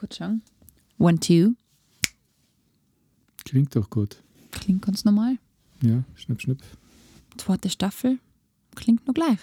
kurz 0.00 0.16
schauen. 0.16 0.42
One, 0.98 1.20
two. 1.20 1.52
Klingt 3.44 3.76
doch 3.76 3.90
gut. 3.90 4.22
Klingt 4.50 4.82
ganz 4.82 5.04
normal. 5.04 5.36
Ja, 5.82 6.04
schnipp, 6.14 6.40
schnipp. 6.40 6.58
Zweite 7.36 7.68
Staffel. 7.68 8.18
Klingt 8.74 9.06
nur 9.06 9.14
gleich. 9.14 9.38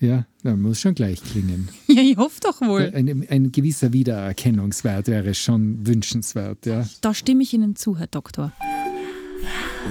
Ja, 0.00 0.26
ja 0.42 0.56
muss 0.56 0.80
schon 0.80 0.94
gleich 0.94 1.22
klingen. 1.22 1.68
Ja, 1.86 2.02
ich 2.02 2.16
hoffe 2.16 2.40
doch 2.40 2.60
wohl. 2.60 2.92
Ein, 2.94 3.26
ein 3.28 3.52
gewisser 3.52 3.92
Wiedererkennungswert 3.92 5.06
wäre 5.06 5.34
schon 5.34 5.86
wünschenswert, 5.86 6.66
ja. 6.66 6.86
Da 7.00 7.14
stimme 7.14 7.42
ich 7.42 7.54
Ihnen 7.54 7.76
zu, 7.76 7.96
Herr 7.98 8.08
Doktor. 8.08 8.52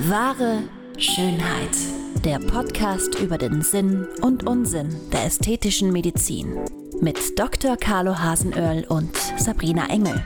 Wahre 0.07 0.63
Schönheit. 0.97 1.75
Der 2.23 2.39
Podcast 2.39 3.19
über 3.19 3.37
den 3.37 3.61
Sinn 3.61 4.07
und 4.21 4.47
Unsinn 4.47 4.95
der 5.11 5.25
ästhetischen 5.25 5.91
Medizin. 5.91 6.55
Mit 7.01 7.37
Dr. 7.37 7.75
Carlo 7.77 8.19
Hasenöhrl 8.19 8.85
und 8.87 9.15
Sabrina 9.37 9.89
Engel. 9.89 10.23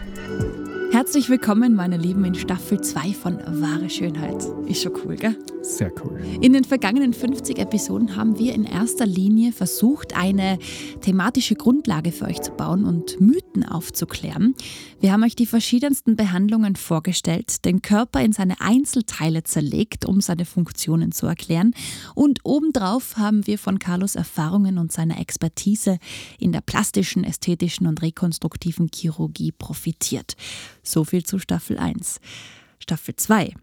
Herzlich 0.90 1.30
willkommen, 1.30 1.76
meine 1.76 1.98
Lieben, 1.98 2.24
in 2.24 2.34
Staffel 2.34 2.80
2 2.80 3.14
von 3.14 3.38
Wahre 3.62 3.90
Schönheit. 3.90 4.42
Ist 4.68 4.82
schon 4.82 4.94
cool, 5.04 5.18
gell? 5.18 5.38
Sehr 5.62 5.92
cool. 6.02 6.22
In 6.40 6.54
den 6.54 6.64
vergangenen 6.64 7.14
50 7.14 7.60
Episoden 7.60 8.16
haben 8.16 8.40
wir 8.40 8.56
in 8.56 8.64
erster 8.64 9.06
Linie 9.06 9.52
versucht, 9.52 10.16
eine 10.16 10.58
thematische 11.02 11.56
Grundlage 11.56 12.14
für 12.14 12.26
euch 12.26 12.42
zu 12.42 12.52
bauen 12.52 12.86
und 12.86 13.20
Mythen 13.20 13.66
aufzuklären. 13.66 14.56
Wir 15.02 15.12
haben 15.12 15.24
euch 15.24 15.36
die 15.36 15.46
verschiedensten 15.46 16.16
Behandlungen 16.16 16.78
vorgestellt, 16.78 17.66
den 17.66 17.82
Körper 17.82 18.22
in 18.22 18.32
seine 18.32 18.62
Einzelteile 18.62 19.44
zerlegt, 19.44 20.06
um 20.06 20.22
seine 20.22 20.46
Funktionen 20.46 21.12
zu 21.12 21.28
erklären. 21.28 21.74
Und 22.16 22.40
obendrauf 22.44 23.18
haben 23.18 23.46
wir 23.46 23.60
von 23.60 23.78
Carlos 23.78 24.16
Erfahrungen 24.16 24.78
und 24.78 24.94
seiner 24.94 25.20
Expertise 25.20 26.00
in 26.40 26.54
der 26.54 26.62
plastischen, 26.62 27.26
ästhetischen 27.26 27.88
und 27.88 28.02
rekonstruktiven 28.02 28.90
Chirurgie 28.94 29.52
profitiert. 29.52 30.38
So 30.88 31.04
viel 31.04 31.26
zu 31.26 31.38
Staffel 31.38 31.78
1. 31.78 32.22
Staffel 32.80 33.16
2. 33.16 33.54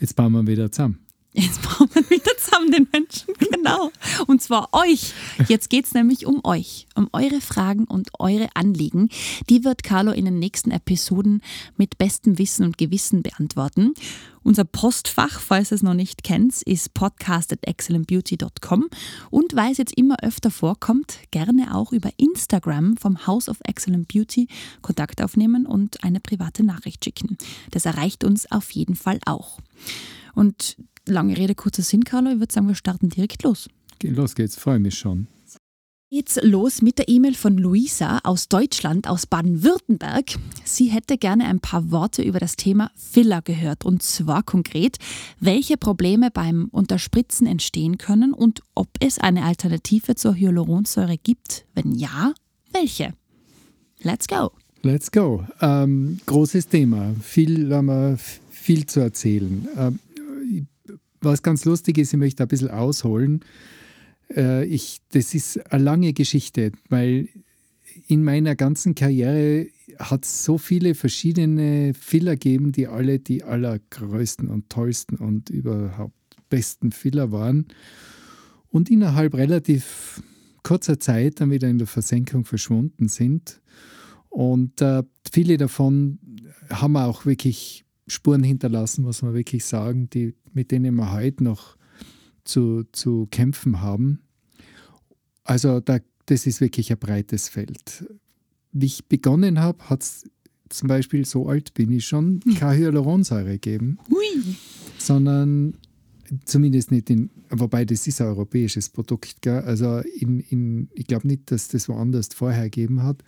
Jetzt 0.00 0.16
bauen 0.16 0.32
wir 0.32 0.46
wieder 0.46 0.72
zusammen. 0.72 1.05
Jetzt 1.38 1.60
brauchen 1.60 1.90
wir 1.92 2.08
wieder 2.08 2.34
zusammen 2.38 2.70
den 2.70 2.88
Menschen, 2.90 3.34
genau. 3.52 3.90
Und 4.26 4.40
zwar 4.40 4.70
euch. 4.72 5.12
Jetzt 5.48 5.68
geht 5.68 5.84
es 5.84 5.92
nämlich 5.92 6.24
um 6.24 6.40
euch, 6.44 6.86
um 6.94 7.10
eure 7.12 7.42
Fragen 7.42 7.84
und 7.84 8.08
eure 8.18 8.48
Anliegen. 8.54 9.10
Die 9.50 9.62
wird 9.62 9.82
Carlo 9.82 10.12
in 10.12 10.24
den 10.24 10.38
nächsten 10.38 10.70
Episoden 10.70 11.42
mit 11.76 11.98
bestem 11.98 12.38
Wissen 12.38 12.64
und 12.64 12.78
Gewissen 12.78 13.22
beantworten. 13.22 13.92
Unser 14.44 14.64
Postfach, 14.64 15.40
falls 15.40 15.72
ihr 15.72 15.74
es 15.74 15.82
noch 15.82 15.92
nicht 15.92 16.24
kennt, 16.24 16.62
ist 16.62 16.94
podcast.excellentbeauty.com 16.94 18.86
und 19.30 19.56
weil 19.56 19.72
es 19.72 19.78
jetzt 19.78 19.98
immer 19.98 20.16
öfter 20.22 20.50
vorkommt, 20.50 21.18
gerne 21.32 21.74
auch 21.74 21.92
über 21.92 22.10
Instagram 22.16 22.96
vom 22.96 23.26
House 23.26 23.50
of 23.50 23.58
Excellent 23.64 24.08
Beauty 24.08 24.48
Kontakt 24.80 25.20
aufnehmen 25.20 25.66
und 25.66 26.02
eine 26.02 26.20
private 26.20 26.64
Nachricht 26.64 27.04
schicken. 27.04 27.36
Das 27.72 27.84
erreicht 27.84 28.24
uns 28.24 28.50
auf 28.50 28.70
jeden 28.70 28.94
Fall 28.94 29.18
auch. 29.26 29.58
Und 30.34 30.76
lange 31.06 31.36
Rede, 31.36 31.54
kurzer 31.54 31.82
Sinn, 31.82 32.04
Carlo. 32.04 32.30
Ich 32.30 32.38
würde 32.38 32.52
sagen, 32.52 32.68
wir 32.68 32.74
starten 32.74 33.08
direkt 33.08 33.42
los. 33.42 33.68
Los 34.02 34.34
geht's, 34.34 34.56
freue 34.56 34.78
mich 34.78 34.98
schon. 34.98 35.28
Geht's 36.08 36.38
los 36.40 36.82
mit 36.82 36.98
der 36.98 37.08
E-Mail 37.08 37.34
von 37.34 37.58
Luisa 37.58 38.20
aus 38.22 38.48
Deutschland, 38.48 39.08
aus 39.08 39.26
Baden-Württemberg. 39.26 40.36
Sie 40.64 40.86
hätte 40.86 41.18
gerne 41.18 41.46
ein 41.46 41.58
paar 41.58 41.90
Worte 41.90 42.22
über 42.22 42.38
das 42.38 42.54
Thema 42.54 42.92
Filler 42.94 43.42
gehört 43.42 43.84
und 43.84 44.04
zwar 44.04 44.44
konkret, 44.44 44.98
welche 45.40 45.76
Probleme 45.76 46.30
beim 46.30 46.68
Unterspritzen 46.70 47.48
entstehen 47.48 47.98
können 47.98 48.32
und 48.32 48.60
ob 48.76 48.88
es 49.00 49.18
eine 49.18 49.42
Alternative 49.42 50.14
zur 50.14 50.36
Hyaluronsäure 50.36 51.18
gibt. 51.18 51.66
Wenn 51.74 51.90
ja, 51.90 52.34
welche? 52.72 53.12
Let's 54.00 54.28
go. 54.28 54.52
Let's 54.82 55.10
go. 55.10 55.44
Ähm, 55.60 56.20
großes 56.26 56.68
Thema, 56.68 57.16
viel, 57.20 57.74
haben 57.74 57.86
wir 57.86 58.16
viel 58.48 58.86
zu 58.86 59.00
erzählen. 59.00 59.66
Ähm, 59.76 59.98
was 61.20 61.42
ganz 61.42 61.64
lustig 61.64 61.98
ist, 61.98 62.12
ich 62.12 62.18
möchte 62.18 62.42
ein 62.42 62.48
bisschen 62.48 62.70
ausholen. 62.70 63.40
Äh, 64.34 64.64
ich, 64.66 65.00
das 65.10 65.34
ist 65.34 65.72
eine 65.72 65.84
lange 65.84 66.12
Geschichte, 66.12 66.72
weil 66.88 67.28
in 68.08 68.24
meiner 68.24 68.54
ganzen 68.54 68.94
Karriere 68.94 69.68
hat 69.98 70.24
es 70.24 70.44
so 70.44 70.58
viele 70.58 70.94
verschiedene 70.94 71.94
Filler 71.94 72.32
gegeben, 72.32 72.72
die 72.72 72.86
alle 72.86 73.18
die 73.18 73.44
allergrößten 73.44 74.48
und 74.48 74.68
tollsten 74.68 75.16
und 75.16 75.50
überhaupt 75.50 76.14
besten 76.48 76.92
Filler 76.92 77.32
waren 77.32 77.66
und 78.68 78.90
innerhalb 78.90 79.34
relativ 79.34 80.22
kurzer 80.62 80.98
Zeit 81.00 81.40
dann 81.40 81.50
wieder 81.50 81.68
in 81.68 81.78
der 81.78 81.86
Versenkung 81.86 82.44
verschwunden 82.44 83.08
sind. 83.08 83.60
Und 84.28 84.82
äh, 84.82 85.02
viele 85.32 85.56
davon 85.56 86.18
haben 86.68 86.96
auch 86.96 87.24
wirklich 87.24 87.85
Spuren 88.06 88.42
hinterlassen, 88.42 89.02
muss 89.02 89.22
man 89.22 89.34
wirklich 89.34 89.64
sagen, 89.64 90.08
die, 90.10 90.34
mit 90.52 90.70
denen 90.70 90.94
wir 90.94 91.12
heute 91.12 91.42
noch 91.42 91.76
zu, 92.44 92.84
zu 92.92 93.26
kämpfen 93.30 93.80
haben. 93.80 94.20
Also 95.44 95.80
da, 95.80 95.98
das 96.26 96.46
ist 96.46 96.60
wirklich 96.60 96.90
ein 96.92 96.98
breites 96.98 97.48
Feld. 97.48 98.06
Wie 98.72 98.86
ich 98.86 99.06
begonnen 99.06 99.60
habe, 99.60 99.88
hat 99.88 100.02
es 100.02 100.24
zum 100.68 100.88
Beispiel, 100.88 101.24
so 101.24 101.48
alt 101.48 101.74
bin 101.74 101.92
ich 101.92 102.06
schon, 102.06 102.40
keine 102.58 102.78
Hyaluronsäure 102.78 103.52
gegeben, 103.52 103.98
Hui. 104.10 104.56
sondern 104.98 105.74
zumindest 106.44 106.90
nicht 106.90 107.08
in, 107.10 107.30
wobei 107.50 107.84
das 107.84 108.06
ist 108.06 108.20
ein 108.20 108.28
europäisches 108.28 108.88
Produkt, 108.88 109.42
gell? 109.42 109.60
also 109.60 109.98
in, 109.98 110.40
in, 110.40 110.88
ich 110.94 111.06
glaube 111.06 111.28
nicht, 111.28 111.50
dass 111.50 111.68
das 111.68 111.88
woanders 111.88 112.28
vorher 112.34 112.64
gegeben 112.64 113.02
hat. 113.02 113.22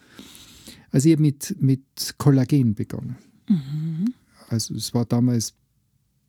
Also 0.90 1.08
ich 1.08 1.14
habe 1.14 1.22
mit, 1.22 1.54
mit 1.60 2.14
Kollagen 2.18 2.74
begonnen. 2.74 3.16
Mhm. 3.48 4.14
Also 4.48 4.74
es 4.74 4.94
war 4.94 5.04
damals 5.04 5.54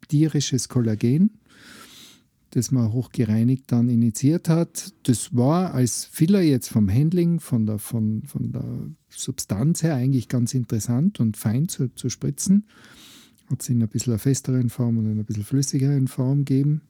tierisches 0.07 0.69
Kollagen, 0.69 1.31
das 2.51 2.71
man 2.71 2.91
hochgereinigt 2.91 3.71
dann 3.71 3.89
initiiert 3.89 4.49
hat. 4.49 4.93
Das 5.03 5.35
war 5.35 5.73
als 5.73 6.05
Filler 6.05 6.41
jetzt 6.41 6.69
vom 6.69 6.89
Handling, 6.89 7.39
von 7.39 7.65
der, 7.65 7.77
von, 7.79 8.23
von 8.23 8.51
der 8.51 8.87
Substanz 9.09 9.83
her 9.83 9.95
eigentlich 9.95 10.27
ganz 10.29 10.53
interessant 10.53 11.19
und 11.19 11.37
fein 11.37 11.67
zu, 11.67 11.93
zu 11.93 12.09
spritzen. 12.09 12.65
Hat 13.49 13.61
es 13.61 13.69
in 13.69 13.81
ein 13.81 13.87
bisschen 13.89 14.13
einer 14.13 14.19
festeren 14.19 14.69
Form 14.69 14.97
und 14.97 15.05
in 15.05 15.11
einer 15.11 15.23
bisschen 15.23 15.43
flüssigeren 15.43 16.07
Form 16.07 16.39
gegeben. 16.45 16.81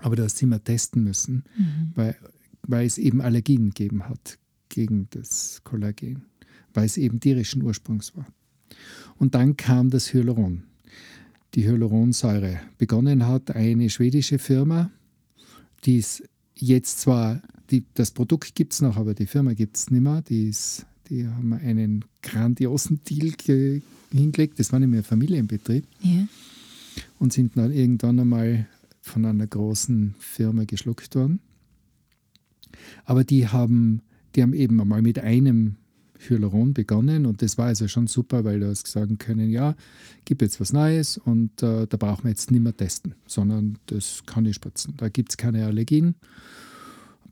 Aber 0.00 0.14
das 0.16 0.38
sind 0.38 0.50
wir 0.50 0.62
testen 0.62 1.02
müssen, 1.02 1.44
Mhm. 1.56 1.92
weil, 1.94 2.16
weil 2.62 2.86
es 2.86 2.98
eben 2.98 3.20
Allergien 3.20 3.70
gegeben 3.70 4.08
hat 4.08 4.38
gegen 4.68 5.08
das 5.10 5.62
Kollagen, 5.64 6.22
weil 6.72 6.86
es 6.86 6.96
eben 6.96 7.18
tierischen 7.18 7.62
Ursprungs 7.62 8.16
war. 8.16 8.26
Und 9.18 9.34
dann 9.34 9.56
kam 9.56 9.90
das 9.90 10.12
Hyaluron, 10.12 10.62
die 11.54 11.66
Hyaluronsäure. 11.66 12.60
Begonnen 12.78 13.26
hat 13.26 13.50
eine 13.54 13.90
schwedische 13.90 14.38
Firma, 14.38 14.90
die 15.84 15.98
ist 15.98 16.22
jetzt 16.54 17.00
zwar, 17.00 17.42
die, 17.70 17.84
das 17.94 18.10
Produkt 18.10 18.54
gibt 18.54 18.72
es 18.72 18.80
noch, 18.80 18.96
aber 18.96 19.14
die 19.14 19.26
Firma 19.26 19.54
gibt 19.54 19.76
es 19.76 19.90
nicht 19.90 20.00
mehr. 20.00 20.22
Die, 20.22 20.48
ist, 20.48 20.86
die 21.08 21.26
haben 21.26 21.52
einen 21.52 22.04
grandiosen 22.22 23.00
Deal 23.04 23.30
ge, 23.32 23.82
hingelegt. 24.12 24.58
Das 24.58 24.72
war 24.72 24.80
nämlich 24.80 25.00
ein 25.00 25.04
Familienbetrieb 25.04 25.84
Ja. 26.02 26.26
und 27.18 27.32
sind 27.32 27.56
dann 27.56 27.72
irgendwann 27.72 28.18
einmal 28.20 28.66
von 29.00 29.24
einer 29.24 29.46
großen 29.46 30.14
Firma 30.18 30.64
geschluckt 30.64 31.14
worden. 31.14 31.40
Aber 33.04 33.24
die 33.24 33.48
haben, 33.48 34.02
die 34.34 34.42
haben 34.42 34.52
eben 34.54 34.80
einmal 34.80 35.02
mit 35.02 35.18
einem 35.18 35.76
Hyaluron 36.18 36.74
begonnen 36.74 37.26
und 37.26 37.42
das 37.42 37.58
war 37.58 37.66
also 37.66 37.88
schon 37.88 38.06
super, 38.06 38.44
weil 38.44 38.60
du 38.60 38.68
hast 38.68 38.86
sagen 38.86 39.18
können, 39.18 39.50
ja, 39.50 39.74
gib 40.24 40.42
jetzt 40.42 40.60
was 40.60 40.72
Neues 40.72 41.18
und 41.18 41.62
äh, 41.62 41.86
da 41.86 41.96
brauchen 41.96 42.24
wir 42.24 42.30
jetzt 42.30 42.50
nicht 42.50 42.62
mehr 42.62 42.76
testen, 42.76 43.14
sondern 43.26 43.78
das 43.86 44.22
kann 44.26 44.44
ich 44.46 44.56
spritzen. 44.56 44.94
Da 44.96 45.08
gibt 45.08 45.30
es 45.30 45.36
keine 45.36 45.64
Allergien. 45.66 46.16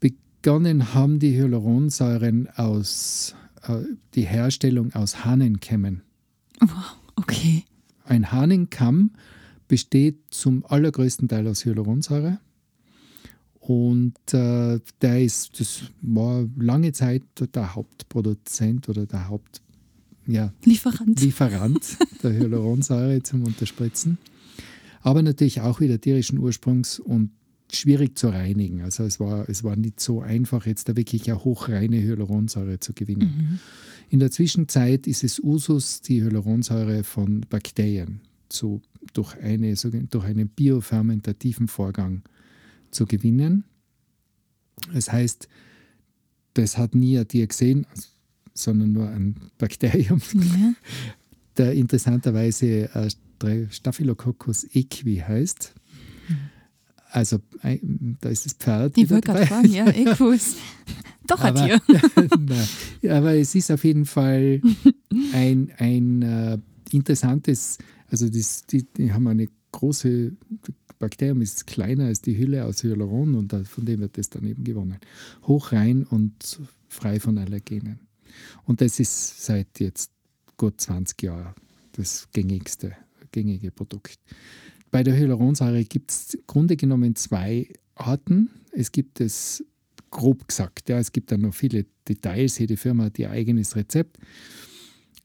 Begonnen 0.01 0.95
haben 0.95 1.19
die 1.19 1.37
Hyaluronsäuren 1.37 2.49
aus, 2.57 3.35
äh, 3.63 3.79
die 4.15 4.27
Herstellung 4.27 4.95
aus 4.95 5.25
Hahnenkämmen. 5.25 6.03
Wow, 6.60 6.97
okay. 7.16 7.65
Ein 8.05 8.31
Hahnenkamm 8.31 9.10
besteht 9.66 10.19
zum 10.31 10.65
allergrößten 10.65 11.28
Teil 11.28 11.49
aus 11.49 11.65
Hyaluronsäure. 11.65 12.39
Und 13.66 14.15
äh, 14.33 14.78
der 15.03 15.22
ist, 15.22 15.59
das 15.59 15.83
war 16.01 16.47
lange 16.57 16.92
Zeit 16.92 17.22
der 17.54 17.74
Hauptproduzent 17.74 18.89
oder 18.89 19.07
der 19.07 19.28
Hauptlieferant 19.28 19.66
ja, 20.27 20.53
Lieferant. 20.65 21.21
Lieferant 21.21 21.98
der 22.22 22.33
Hyaluronsäure 22.33 23.22
zum 23.22 23.45
Unterspritzen. 23.45 24.18
Aber 25.03 25.22
natürlich 25.22 25.60
auch 25.60 25.80
wieder 25.80 26.01
tierischen 26.01 26.39
Ursprungs 26.39 26.98
und 26.98 27.30
schwierig 27.72 28.18
zu 28.18 28.28
reinigen. 28.28 28.83
Also 28.83 29.04
es 29.04 29.21
war, 29.21 29.48
es 29.48 29.63
war 29.63 29.77
nicht 29.77 30.01
so 30.01 30.21
einfach, 30.21 30.66
jetzt 30.66 30.89
da 30.89 30.97
wirklich 30.97 31.30
eine 31.30 31.45
hochreine 31.45 32.03
Hyaluronsäure 32.03 32.80
zu 32.80 32.92
gewinnen. 32.92 33.34
Mhm. 33.36 33.59
In 34.09 34.19
der 34.19 34.30
Zwischenzeit 34.30 35.07
ist 35.07 35.24
es 35.24 35.41
Usus, 35.41 36.01
die 36.01 36.22
Hyaluronsäure 36.22 37.04
von 37.04 37.42
Bakterien 37.48 38.21
zu, 38.48 38.83
durch, 39.12 39.36
eine, 39.39 39.74
durch 39.74 40.24
einen 40.24 40.48
biofermentativen 40.48 41.69
Vorgang 41.69 42.22
zu 42.91 43.06
gewinnen. 43.06 43.65
Das 44.92 45.10
heißt, 45.12 45.48
das 46.54 46.78
hat 46.78 46.94
nie 46.94 47.18
ein 47.18 47.28
Tier 47.28 47.47
gesehen. 47.47 47.86
sondern 48.54 48.92
nur 48.92 49.09
ein 49.10 49.36
Bakterium, 49.59 50.21
Ja. 50.34 50.74
der 51.59 51.72
interessanterweise 51.74 52.88
äh, 52.94 53.66
Staphylococcus 53.71 54.65
equi 54.74 55.16
heißt. 55.16 55.74
Also 57.10 57.38
ein- 57.62 58.16
da 58.21 58.28
ist 58.30 58.47
das 58.47 58.54
Pferd. 58.54 58.97
Ich 58.98 59.09
wollte 59.10 59.27
gerade 59.33 59.47
fragen, 59.47 59.71
ja, 59.72 59.86
Equus. 59.94 60.56
Doch 61.27 61.41
ein 61.41 61.56
aber, 61.56 61.66
Tier. 63.00 63.10
Aber 63.16 63.34
es 63.34 63.54
ist 63.54 63.71
auf 63.71 63.84
jeden 63.84 64.04
Fall 64.06 64.60
ein, 65.33 65.72
ein 65.78 66.22
äh, 66.22 66.59
interessantes, 66.92 67.78
also 68.10 68.28
das, 68.28 68.65
die, 68.66 68.84
die 68.84 69.12
haben 69.12 69.27
eine 69.27 69.48
große, 69.72 70.33
Bakterium 70.98 71.43
ist 71.43 71.66
kleiner 71.66 72.07
als 72.07 72.22
die 72.22 72.37
Hülle 72.39 72.65
aus 72.65 72.83
Hyaluron 72.83 73.34
und 73.34 73.53
von 73.66 73.84
dem 73.84 74.01
wird 74.01 74.19
das 74.19 74.31
dann 74.31 74.47
eben 74.47 74.65
gewonnen. 74.65 74.98
Hoch 75.47 75.72
rein 75.72 76.04
und 76.04 76.60
frei 76.89 77.21
von 77.21 77.39
Allergenen. 77.39 78.01
Und 78.65 78.81
das 78.81 79.01
ist 79.01 79.45
seit 79.45 79.81
jetzt 79.81 80.10
gut 80.57 80.81
20 80.81 81.22
Jahren 81.22 81.54
das 81.93 82.28
gängigste, 82.33 82.97
gängige 83.33 83.71
Produkt. 83.71 84.19
Bei 84.91 85.03
der 85.03 85.16
Hyaluronsäure 85.16 85.84
gibt 85.84 86.10
es 86.10 86.34
im 86.34 86.43
Grunde 86.47 86.77
genommen 86.77 87.16
zwei 87.16 87.69
Arten. 87.95 88.51
Es 88.72 88.93
gibt 88.93 89.21
es 89.21 89.65
grob 90.10 90.48
gesagt, 90.48 90.89
ja, 90.89 90.98
es 90.98 91.13
gibt 91.13 91.33
dann 91.33 91.43
noch 91.43 91.54
viele 91.54 91.87
Details, 92.09 92.59
jede 92.59 92.77
Firma 92.77 93.04
hat 93.04 93.19
ihr 93.19 93.31
eigenes 93.31 93.77
Rezept. 93.77 94.19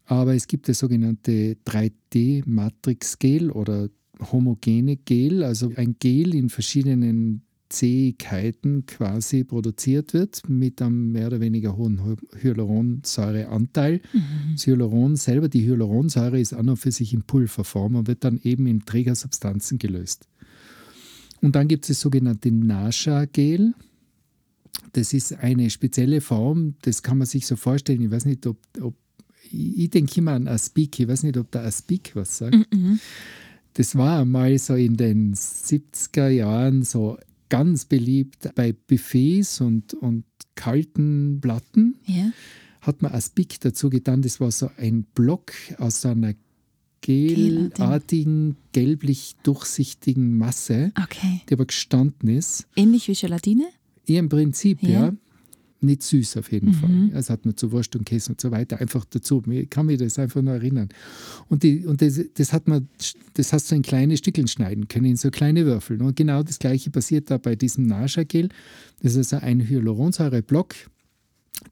Aber 0.05 0.35
es 0.35 0.47
gibt 0.47 0.67
das 0.67 0.79
sogenannte 0.79 1.55
3D-Matrix-Gel 1.65 3.51
oder 3.51 3.89
homogene 4.31 4.97
Gel, 4.97 5.43
also 5.43 5.71
ein 5.75 5.95
Gel 5.99 6.35
in 6.35 6.49
verschiedenen 6.49 7.41
Zähigkeiten 7.69 8.85
quasi 8.85 9.45
produziert 9.45 10.13
wird 10.13 10.47
mit 10.49 10.81
einem 10.81 11.13
mehr 11.13 11.27
oder 11.27 11.39
weniger 11.39 11.77
hohen 11.77 12.01
Hy- 12.01 12.41
Hyaluronsäureanteil. 12.41 14.01
Das 14.53 14.67
Hyaluron 14.67 15.15
selber, 15.15 15.47
die 15.47 15.65
Hyaluronsäure 15.65 16.39
ist 16.39 16.53
an 16.53 16.67
und 16.67 16.77
für 16.77 16.91
sich 16.91 17.13
in 17.13 17.21
Pulverform 17.23 17.95
und 17.95 18.07
wird 18.07 18.25
dann 18.25 18.39
eben 18.43 18.67
in 18.67 18.83
Trägersubstanzen 18.85 19.77
gelöst. 19.77 20.27
Und 21.41 21.55
dann 21.55 21.67
gibt 21.69 21.85
es 21.85 21.87
das 21.89 22.01
sogenannte 22.01 22.51
Nasha-Gel. 22.51 23.73
Das 24.93 25.13
ist 25.13 25.33
eine 25.33 25.69
spezielle 25.69 26.19
Form, 26.19 26.75
das 26.81 27.01
kann 27.03 27.17
man 27.17 27.27
sich 27.27 27.47
so 27.47 27.55
vorstellen. 27.55 28.01
Ich 28.01 28.11
weiß 28.11 28.25
nicht, 28.25 28.45
ob, 28.47 28.57
ob 28.81 28.95
ich 29.49 29.77
ich 29.79 29.89
denke 29.89 30.19
immer 30.19 30.31
an 30.33 30.47
Aspik. 30.47 30.99
Ich 30.99 31.07
weiß 31.07 31.23
nicht, 31.23 31.37
ob 31.37 31.51
der 31.51 31.63
Aspik 31.63 32.11
was 32.15 32.37
sagt. 32.37 32.55
Das 33.73 33.95
war 33.97 34.19
einmal 34.21 34.57
so 34.57 34.75
in 34.75 34.97
den 34.97 35.33
70er 35.33 36.27
Jahren 36.29 36.83
so 36.83 37.17
ganz 37.49 37.85
beliebt 37.85 38.49
bei 38.55 38.73
Buffets 38.73 39.61
und, 39.61 39.93
und 39.93 40.23
kalten 40.55 41.39
Platten 41.41 41.95
Ja. 42.05 42.31
hat 42.81 43.01
man 43.01 43.11
Aspik 43.13 43.59
dazu 43.61 43.89
getan. 43.89 44.21
Das 44.21 44.39
war 44.39 44.51
so 44.51 44.69
ein 44.77 45.03
Block 45.15 45.51
aus 45.77 46.01
so 46.01 46.09
einer 46.09 46.33
gelartigen, 47.01 48.57
gelblich 48.73 49.35
durchsichtigen 49.43 50.37
Masse, 50.37 50.91
Okay. 51.01 51.41
die 51.49 51.53
aber 51.53 51.65
gestanden 51.65 52.29
ist. 52.29 52.67
Ähnlich 52.75 53.07
wie 53.07 53.13
Gelatine? 53.15 53.65
Im 54.05 54.29
Prinzip, 54.29 54.81
Ja. 54.83 54.89
ja. 55.07 55.13
Nicht 55.83 56.03
süß 56.03 56.37
auf 56.37 56.51
jeden 56.51 56.73
Fall. 56.73 57.09
Das 57.11 57.31
hat 57.31 57.43
man 57.43 57.57
zu 57.57 57.71
Wurst 57.71 57.95
und 57.95 58.05
Käse 58.05 58.31
und 58.31 58.39
so 58.39 58.51
weiter 58.51 58.79
einfach 58.79 59.03
dazu. 59.05 59.41
Ich 59.49 59.67
kann 59.67 59.87
mich 59.87 59.97
das 59.97 60.19
einfach 60.19 60.41
nur 60.43 60.53
erinnern. 60.53 60.89
Und, 61.49 61.63
die, 61.63 61.87
und 61.87 62.03
das, 62.03 62.21
das 62.35 62.53
hat 62.53 62.67
man, 62.67 62.87
das 63.33 63.51
hast 63.51 63.71
du 63.71 63.75
in 63.75 63.81
kleine 63.81 64.15
Stückeln 64.15 64.47
schneiden 64.47 64.87
können, 64.87 65.05
in 65.05 65.15
so 65.15 65.31
kleine 65.31 65.65
Würfel. 65.65 65.99
Und 66.03 66.15
genau 66.15 66.43
das 66.43 66.59
gleiche 66.59 66.91
passiert 66.91 67.31
da 67.31 67.39
bei 67.39 67.55
diesem 67.55 67.87
Nasha-Gel. 67.87 68.49
Das 69.01 69.15
ist 69.15 69.33
also 69.33 69.43
ein 69.43 69.67
Hyaluronsäureblock, 69.67 70.75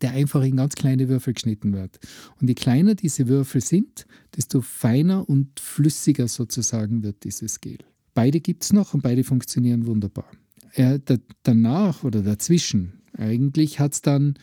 der 0.02 0.12
einfach 0.12 0.42
in 0.44 0.56
ganz 0.56 0.74
kleine 0.74 1.08
Würfel 1.08 1.36
geschnitten 1.36 1.74
wird. 1.74 2.00
Und 2.42 2.48
je 2.48 2.56
kleiner 2.56 2.96
diese 2.96 3.28
Würfel 3.28 3.62
sind, 3.62 4.08
desto 4.36 4.62
feiner 4.62 5.30
und 5.30 5.60
flüssiger 5.60 6.28
sozusagen 6.28 7.04
wird 7.04 7.24
dieses 7.24 7.62
Gel. 7.62 7.78
Beide 8.16 8.40
gibt 8.40 8.64
es 8.64 8.74
noch 8.74 8.96
und 8.96 9.04
beide 9.04 9.24
funktionieren 9.24 9.86
wunderbar. 9.86 10.26
Äh, 10.74 11.00
da, 11.04 11.16
danach 11.44 12.04
oder 12.04 12.22
dazwischen, 12.22 12.99
eigentlich 13.18 13.80
hat 13.80 13.94
es 13.94 14.02
dann 14.02 14.36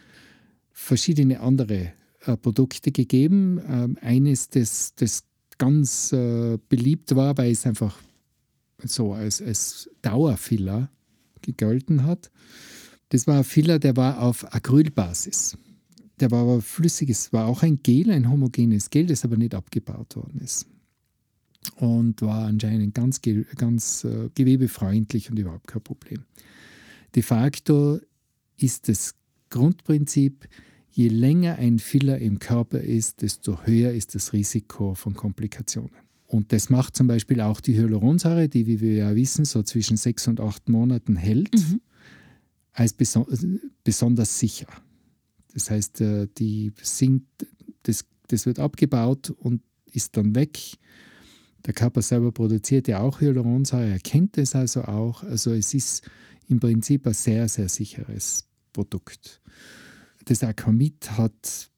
verschiedene 0.72 1.40
andere 1.40 1.92
äh, 2.26 2.36
Produkte 2.36 2.92
gegeben. 2.92 3.60
Ähm, 3.66 3.98
eines, 4.00 4.48
das, 4.48 4.94
das 4.94 5.24
ganz 5.58 6.12
äh, 6.12 6.58
beliebt 6.68 7.14
war, 7.16 7.36
weil 7.38 7.52
es 7.52 7.66
einfach 7.66 7.98
so 8.82 9.14
als, 9.14 9.40
als 9.40 9.88
Dauerfiller 10.02 10.90
gegolten 11.42 12.04
hat. 12.04 12.30
Das 13.10 13.26
war 13.26 13.38
ein 13.38 13.44
Filler, 13.44 13.78
der 13.78 13.96
war 13.96 14.20
auf 14.20 14.52
Acrylbasis. 14.52 15.56
Der 16.20 16.30
war 16.30 16.42
aber 16.42 16.60
flüssiges, 16.60 17.32
war 17.32 17.46
auch 17.46 17.62
ein 17.62 17.82
Gel, 17.82 18.10
ein 18.10 18.30
homogenes 18.30 18.90
Gel, 18.90 19.06
das 19.06 19.24
aber 19.24 19.36
nicht 19.36 19.54
abgebaut 19.54 20.16
worden 20.16 20.40
ist. 20.40 20.66
Und 21.76 22.22
war 22.22 22.46
anscheinend 22.46 22.94
ganz, 22.94 23.20
ganz 23.56 24.04
äh, 24.04 24.30
gewebefreundlich 24.34 25.30
und 25.30 25.38
überhaupt 25.38 25.66
kein 25.66 25.82
Problem. 25.82 26.24
De 27.14 27.22
facto 27.22 28.00
ist 28.56 28.88
das 28.88 29.14
Grundprinzip, 29.50 30.48
je 30.90 31.08
länger 31.08 31.56
ein 31.56 31.78
Filler 31.78 32.18
im 32.18 32.38
Körper 32.38 32.80
ist, 32.80 33.22
desto 33.22 33.62
höher 33.64 33.92
ist 33.92 34.14
das 34.14 34.32
Risiko 34.32 34.94
von 34.94 35.14
Komplikationen. 35.14 35.90
Und 36.26 36.52
das 36.52 36.70
macht 36.70 36.96
zum 36.96 37.06
Beispiel 37.06 37.40
auch 37.40 37.60
die 37.60 37.76
Hyaluronsäure, 37.76 38.48
die, 38.48 38.66
wie 38.66 38.80
wir 38.80 38.94
ja 38.94 39.14
wissen, 39.14 39.44
so 39.44 39.62
zwischen 39.62 39.96
sechs 39.96 40.26
und 40.26 40.40
acht 40.40 40.68
Monaten 40.68 41.16
hält, 41.16 41.54
als 42.72 42.92
beso 42.92 43.26
besonders 43.84 44.38
sicher. 44.38 44.66
Das 45.54 45.70
heißt, 45.70 46.00
äh, 46.00 46.28
die 46.36 46.72
sind, 46.82 47.24
das, 47.84 48.04
das 48.28 48.46
wird 48.46 48.58
abgebaut 48.58 49.30
und 49.30 49.62
ist 49.92 50.16
dann 50.16 50.34
weg. 50.34 50.58
Der 51.64 51.74
Körper 51.74 52.02
selber 52.02 52.32
produziert 52.32 52.88
ja 52.88 53.00
auch 53.00 53.20
Hyaluronsäure, 53.20 53.90
er 53.90 54.00
kennt 54.00 54.38
es 54.38 54.54
also 54.54 54.82
auch. 54.82 55.22
Also 55.22 55.52
es 55.52 55.74
ist 55.74 56.08
im 56.48 56.58
Prinzip 56.60 57.06
ein 57.06 57.14
sehr, 57.14 57.48
sehr 57.48 57.68
sicheres 57.68 58.45
Produkt. 58.76 59.40
Das 60.26 60.42
Acamid 60.42 61.12
hat 61.12 61.70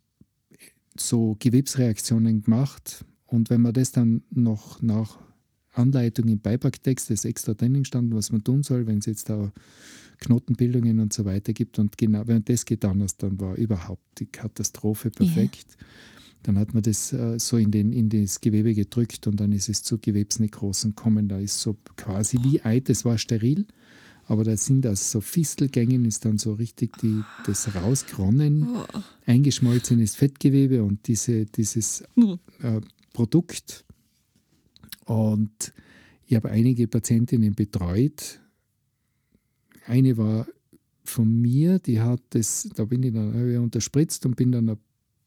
so 0.97 1.37
Gewebsreaktionen 1.39 2.43
gemacht 2.43 3.05
und 3.27 3.51
wenn 3.51 3.61
man 3.61 3.73
das 3.73 3.93
dann 3.93 4.23
noch 4.31 4.83
nach 4.83 5.17
Anleitung 5.75 6.27
im 6.27 6.41
Beipacktext, 6.41 7.09
das 7.09 7.25
extra 7.25 7.55
drinnen 7.55 7.85
gestanden, 7.85 8.17
was 8.17 8.33
man 8.33 8.43
tun 8.43 8.65
soll, 8.65 8.89
wenn 8.89 8.99
es 8.99 9.07
jetzt 9.07 9.31
da 9.31 9.53
Knotenbildungen 10.19 10.99
und 10.99 11.13
so 11.13 11.25
weiter 11.25 11.53
gibt 11.53 11.79
und 11.79 11.97
genau, 11.97 12.27
wenn 12.27 12.37
man 12.37 12.45
das 12.47 12.65
getan 12.65 13.01
hat, 13.01 13.23
dann 13.23 13.39
war 13.39 13.55
überhaupt 13.55 14.19
die 14.19 14.27
Katastrophe 14.27 15.11
perfekt. 15.11 15.77
Dann 16.43 16.59
hat 16.59 16.75
man 16.75 16.83
das 16.83 17.13
äh, 17.13 17.39
so 17.39 17.59
in, 17.59 17.71
den, 17.71 17.93
in 17.93 18.09
das 18.09 18.41
Gewebe 18.41 18.75
gedrückt 18.75 19.29
und 19.29 19.39
dann 19.39 19.53
ist 19.53 19.69
es 19.69 19.85
zu 19.85 19.99
Gewebsnekrosen 19.99 20.97
gekommen. 20.97 21.29
Da 21.29 21.39
ist 21.39 21.61
so 21.61 21.77
quasi 21.97 22.39
wie 22.43 22.61
Eid, 22.63 22.89
das 22.89 23.05
war 23.05 23.19
steril, 23.19 23.67
aber 24.29 24.45
da 24.45 24.57
sind 24.59 24.87
aus 24.87 25.11
so 25.11 25.23
Fistelgängen 25.23 26.05
ist 26.05 26.27
dann 26.27 26.37
so 26.37 26.53
richtig 26.53 26.99
die, 26.99 27.23
das 27.47 27.75
rausgeronnen, 27.75 28.69
eingeschmolzenes 29.25 30.17
Fettgewebe 30.17 30.85
und 30.85 31.09
diese, 31.09 31.47
dieses 31.47 32.03
äh, 32.61 32.81
Produkt. 33.15 33.87
Und 35.07 35.73
ich 36.27 36.37
habe 36.37 36.51
einige 36.51 36.89
Patientinnen 36.89 37.55
betreut. 37.55 38.41
Eine 39.87 40.19
war 40.19 40.47
von 41.05 41.41
mir, 41.41 41.79
die 41.79 42.03
hat 42.03 42.21
das, 42.31 42.69
da 42.77 42.85
bin 42.85 43.03
ich 43.05 43.15
dann 43.15 43.51
ich 43.51 43.57
unterspritzt 43.57 44.27
und 44.27 44.37
bin 44.37 44.53
dann 44.53 44.69
ein 44.69 44.79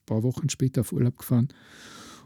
paar 0.05 0.21
Wochen 0.21 0.47
später 0.47 0.81
auf 0.81 0.93
Urlaub 0.93 1.17
gefahren. 1.17 1.47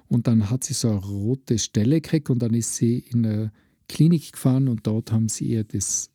Und 0.09 0.27
dann 0.27 0.49
hat 0.49 0.65
sie 0.65 0.73
so 0.73 0.89
eine 0.89 0.99
rote 0.99 1.57
Stelle 1.57 2.01
gekriegt 2.01 2.29
und 2.29 2.39
dann 2.39 2.53
ist 2.53 2.75
sie 2.75 2.97
in 2.97 3.25
eine 3.25 3.53
Klinik 3.87 4.33
gefahren 4.33 4.67
und 4.67 4.85
dort 4.85 5.13
haben 5.13 5.29
sie 5.29 5.45
ihr 5.45 5.63
das 5.63 6.11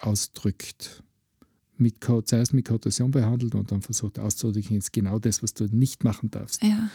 ausdrückt. 0.00 1.02
Mit, 1.76 2.02
Co- 2.02 2.20
zuerst 2.20 2.52
mit 2.52 2.66
Kortison 2.66 3.10
behandelt 3.10 3.54
und 3.54 3.72
dann 3.72 3.80
versucht 3.80 4.18
auszudrücken, 4.18 4.76
ist 4.76 4.92
genau 4.92 5.18
das, 5.18 5.42
was 5.42 5.54
du 5.54 5.64
nicht 5.64 6.04
machen 6.04 6.30
darfst. 6.30 6.62
Ja. 6.62 6.90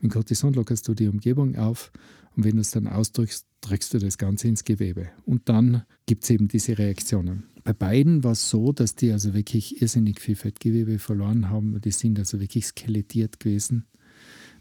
Mit 0.00 0.12
Cortison 0.12 0.54
lockerst 0.54 0.88
du 0.88 0.94
die 0.94 1.08
Umgebung 1.08 1.56
auf 1.56 1.92
und 2.34 2.44
wenn 2.44 2.54
du 2.54 2.62
es 2.62 2.70
dann 2.70 2.86
ausdrückst, 2.86 3.44
drückst 3.60 3.92
du 3.92 3.98
das 3.98 4.16
Ganze 4.16 4.48
ins 4.48 4.64
Gewebe. 4.64 5.10
Und 5.26 5.50
dann 5.50 5.82
gibt 6.06 6.24
es 6.24 6.30
eben 6.30 6.48
diese 6.48 6.78
Reaktionen. 6.78 7.42
Bei 7.64 7.74
beiden 7.74 8.24
war 8.24 8.32
es 8.32 8.48
so, 8.48 8.72
dass 8.72 8.94
die 8.94 9.12
also 9.12 9.34
wirklich 9.34 9.82
irrsinnig 9.82 10.18
viel 10.18 10.36
Fettgewebe 10.36 10.98
verloren 10.98 11.50
haben. 11.50 11.78
Die 11.82 11.90
sind 11.90 12.18
also 12.18 12.40
wirklich 12.40 12.64
skelettiert 12.64 13.40
gewesen 13.40 13.84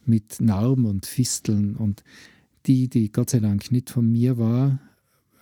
mit 0.04 0.42
Narben 0.42 0.86
und 0.86 1.06
Fisteln. 1.06 1.78
Und 1.78 2.04
die, 2.66 2.90
die 2.90 3.14
Gott 3.14 3.30
sei 3.30 3.40
Dank 3.40 3.72
nicht 3.72 3.90
von 3.90 4.12
mir 4.12 4.38
war, 4.38 4.82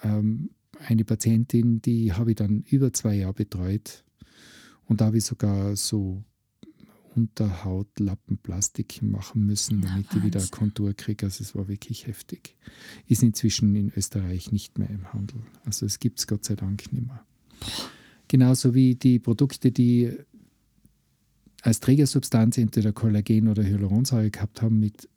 ähm, 0.03 0.51
eine 0.85 1.03
Patientin, 1.03 1.81
die 1.81 2.13
habe 2.13 2.31
ich 2.31 2.35
dann 2.35 2.63
über 2.69 2.93
zwei 2.93 3.15
Jahre 3.15 3.33
betreut. 3.33 4.03
Und 4.85 5.01
da 5.01 5.05
habe 5.07 5.17
ich 5.17 5.25
sogar 5.25 5.75
so 5.75 6.23
Unterhautlappenplastik 7.15 9.01
machen 9.01 9.45
müssen, 9.45 9.79
Na, 9.81 9.87
damit 9.89 10.05
ich 10.11 10.23
wieder 10.23 10.23
eine 10.23 10.33
Wahnsinn. 10.35 10.51
Kontur 10.51 10.93
kriege. 10.93 11.25
Also 11.25 11.43
es 11.43 11.55
war 11.55 11.67
wirklich 11.67 12.05
heftig. 12.05 12.55
Ist 13.07 13.23
inzwischen 13.23 13.75
in 13.75 13.91
Österreich 13.95 14.51
nicht 14.51 14.77
mehr 14.77 14.89
im 14.89 15.11
Handel. 15.13 15.41
Also 15.65 15.85
es 15.85 15.99
gibt 15.99 16.19
es 16.19 16.27
Gott 16.27 16.45
sei 16.45 16.55
Dank 16.55 16.91
nicht 16.93 17.05
mehr. 17.07 17.25
Genauso 18.27 18.75
wie 18.75 18.95
die 18.95 19.19
Produkte, 19.19 19.71
die 19.71 20.11
als 21.63 21.79
Trägersubstanz 21.79 22.57
entweder 22.57 22.93
Kollagen 22.93 23.47
oder 23.47 23.63
Hyaluronsäure 23.63 24.29
gehabt 24.29 24.61
haben 24.61 24.79
mit 24.79 25.09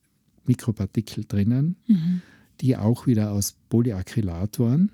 Mikropartikel 0.47 1.25
drinnen, 1.27 1.77
mhm. 1.87 2.23
die 2.61 2.77
auch 2.77 3.07
wieder 3.07 3.33
aus 3.33 3.57
Polyacrylat 3.69 4.59
waren. 4.59 4.91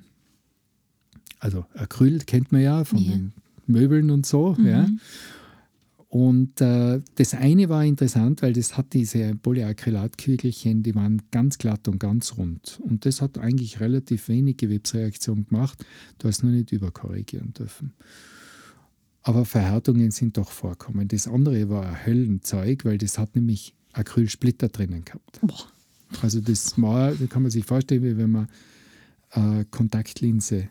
Also 1.38 1.66
Acryl 1.74 2.18
kennt 2.20 2.52
man 2.52 2.62
ja 2.62 2.84
von 2.84 2.98
ja. 2.98 3.12
den 3.12 3.32
Möbeln 3.66 4.10
und 4.10 4.26
so. 4.26 4.54
Mhm. 4.58 4.66
Ja. 4.66 4.88
Und 6.08 6.60
äh, 6.60 7.02
das 7.16 7.34
eine 7.34 7.68
war 7.68 7.84
interessant, 7.84 8.40
weil 8.40 8.52
das 8.52 8.78
hat 8.78 8.92
diese 8.92 9.34
Polyacrylatkügelchen, 9.34 10.82
die 10.82 10.94
waren 10.94 11.20
ganz 11.30 11.58
glatt 11.58 11.88
und 11.88 11.98
ganz 11.98 12.38
rund. 12.38 12.80
Und 12.82 13.04
das 13.04 13.20
hat 13.20 13.38
eigentlich 13.38 13.80
relativ 13.80 14.28
wenig 14.28 14.56
Gewebsreaktion 14.56 15.46
gemacht. 15.46 15.84
Du 16.18 16.28
hast 16.28 16.42
nur 16.42 16.52
nicht 16.52 16.72
überkorrigieren 16.72 17.52
dürfen. 17.52 17.92
Aber 19.22 19.44
Verhärtungen 19.44 20.12
sind 20.12 20.36
doch 20.38 20.52
vorkommen. 20.52 21.08
Das 21.08 21.26
andere 21.26 21.68
war 21.68 21.84
ein 21.84 22.06
Höllenzeug, 22.06 22.84
weil 22.84 22.96
das 22.96 23.18
hat 23.18 23.34
nämlich 23.34 23.74
Acrylsplitter 23.92 24.68
drinnen 24.68 25.04
gehabt. 25.04 25.40
Boah. 25.42 25.66
Also 26.22 26.40
das 26.40 26.76
da 26.76 27.12
kann 27.28 27.42
man 27.42 27.50
sich 27.50 27.64
vorstellen, 27.64 28.04
wie 28.04 28.16
wenn 28.16 28.30
man 28.30 28.48
eine 29.30 29.64
Kontaktlinse 29.64 30.68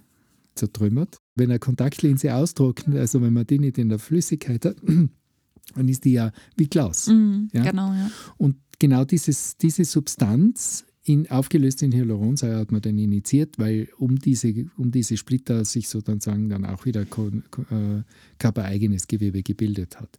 zertrümmert. 0.55 1.17
Wenn 1.35 1.49
eine 1.49 1.59
Kontaktlinse 1.59 2.33
austrocknet, 2.33 2.97
also 2.97 3.21
wenn 3.21 3.33
man 3.33 3.45
die 3.45 3.59
nicht 3.59 3.77
in 3.77 3.89
der 3.89 3.99
Flüssigkeit 3.99 4.65
hat, 4.65 4.77
dann 5.75 5.87
ist 5.87 6.05
die 6.05 6.13
ja 6.13 6.31
wie 6.55 6.67
Glas. 6.67 7.07
Mhm, 7.07 7.49
ja? 7.53 7.63
Genau, 7.63 7.93
ja. 7.93 8.09
Und 8.37 8.57
genau 8.79 9.05
dieses, 9.05 9.57
diese 9.57 9.85
Substanz 9.85 10.85
in, 11.03 11.29
aufgelöst 11.29 11.83
in 11.83 11.91
Hyaluronsäure 11.91 12.57
hat 12.57 12.71
man 12.71 12.81
dann 12.81 12.97
initiiert, 12.97 13.59
weil 13.59 13.89
um 13.97 14.17
diese, 14.17 14.65
um 14.77 14.91
diese 14.91 15.17
Splitter 15.17 15.63
sich 15.63 15.87
sozusagen 15.87 16.49
dann 16.49 16.65
auch 16.65 16.85
wieder 16.85 17.01
äh, 17.01 18.03
körpereigenes 18.39 19.07
Gewebe 19.07 19.43
gebildet 19.43 19.99
hat. 19.99 20.17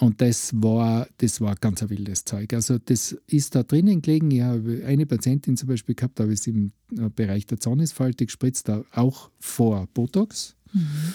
Und 0.00 0.22
das 0.22 0.52
war, 0.54 1.06
das 1.18 1.42
war 1.42 1.54
ganz 1.56 1.82
ein 1.82 1.90
wildes 1.90 2.24
Zeug. 2.24 2.54
Also 2.54 2.78
das 2.78 3.12
ist 3.26 3.54
da 3.54 3.62
drinnen 3.62 4.00
gelegen. 4.00 4.30
Ich 4.30 4.40
habe 4.40 4.82
eine 4.86 5.04
Patientin 5.04 5.58
zum 5.58 5.68
Beispiel 5.68 5.94
gehabt, 5.94 6.18
da 6.18 6.24
habe 6.24 6.32
ich 6.32 6.40
es 6.40 6.46
im 6.46 6.72
äh, 6.96 7.10
Bereich 7.14 7.46
der 7.46 7.60
Zornesfalte 7.60 8.24
gespritzt, 8.24 8.68
da 8.68 8.82
auch 8.92 9.30
vor 9.38 9.88
Botox. 9.92 10.56
Mhm. 10.72 11.14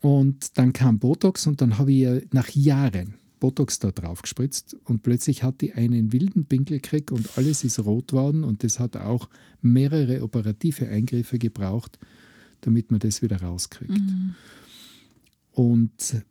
Und 0.00 0.58
dann 0.58 0.72
kam 0.72 0.98
Botox 0.98 1.46
und 1.46 1.60
dann 1.60 1.78
habe 1.78 1.92
ich 1.92 2.26
nach 2.32 2.48
Jahren 2.48 3.14
Botox 3.38 3.78
da 3.78 3.92
drauf 3.92 4.22
gespritzt 4.22 4.76
und 4.84 5.02
plötzlich 5.02 5.44
hat 5.44 5.60
die 5.60 5.74
einen 5.74 6.12
wilden 6.12 6.44
Pinkelkrieg 6.44 7.12
und 7.12 7.38
alles 7.38 7.62
ist 7.62 7.78
rot 7.78 8.12
worden 8.12 8.42
und 8.42 8.64
das 8.64 8.80
hat 8.80 8.96
auch 8.96 9.28
mehrere 9.62 10.22
operative 10.22 10.88
Eingriffe 10.88 11.38
gebraucht, 11.38 12.00
damit 12.62 12.90
man 12.90 12.98
das 12.98 13.22
wieder 13.22 13.40
rauskriegt. 13.40 13.92
Mhm. 13.92 14.34
Und 15.52 16.24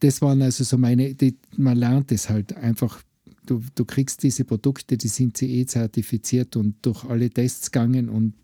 das 0.00 0.22
waren 0.22 0.42
also 0.42 0.64
so 0.64 0.78
meine, 0.78 1.14
die, 1.14 1.36
man 1.56 1.76
lernt 1.76 2.12
es 2.12 2.28
halt 2.28 2.56
einfach. 2.56 3.02
Du, 3.46 3.62
du 3.74 3.84
kriegst 3.86 4.22
diese 4.22 4.44
Produkte, 4.44 4.98
die 4.98 5.08
sind 5.08 5.38
CE-zertifiziert 5.38 6.56
und 6.56 6.74
durch 6.82 7.04
alle 7.04 7.30
Tests 7.30 7.70
gegangen 7.70 8.10
und 8.10 8.34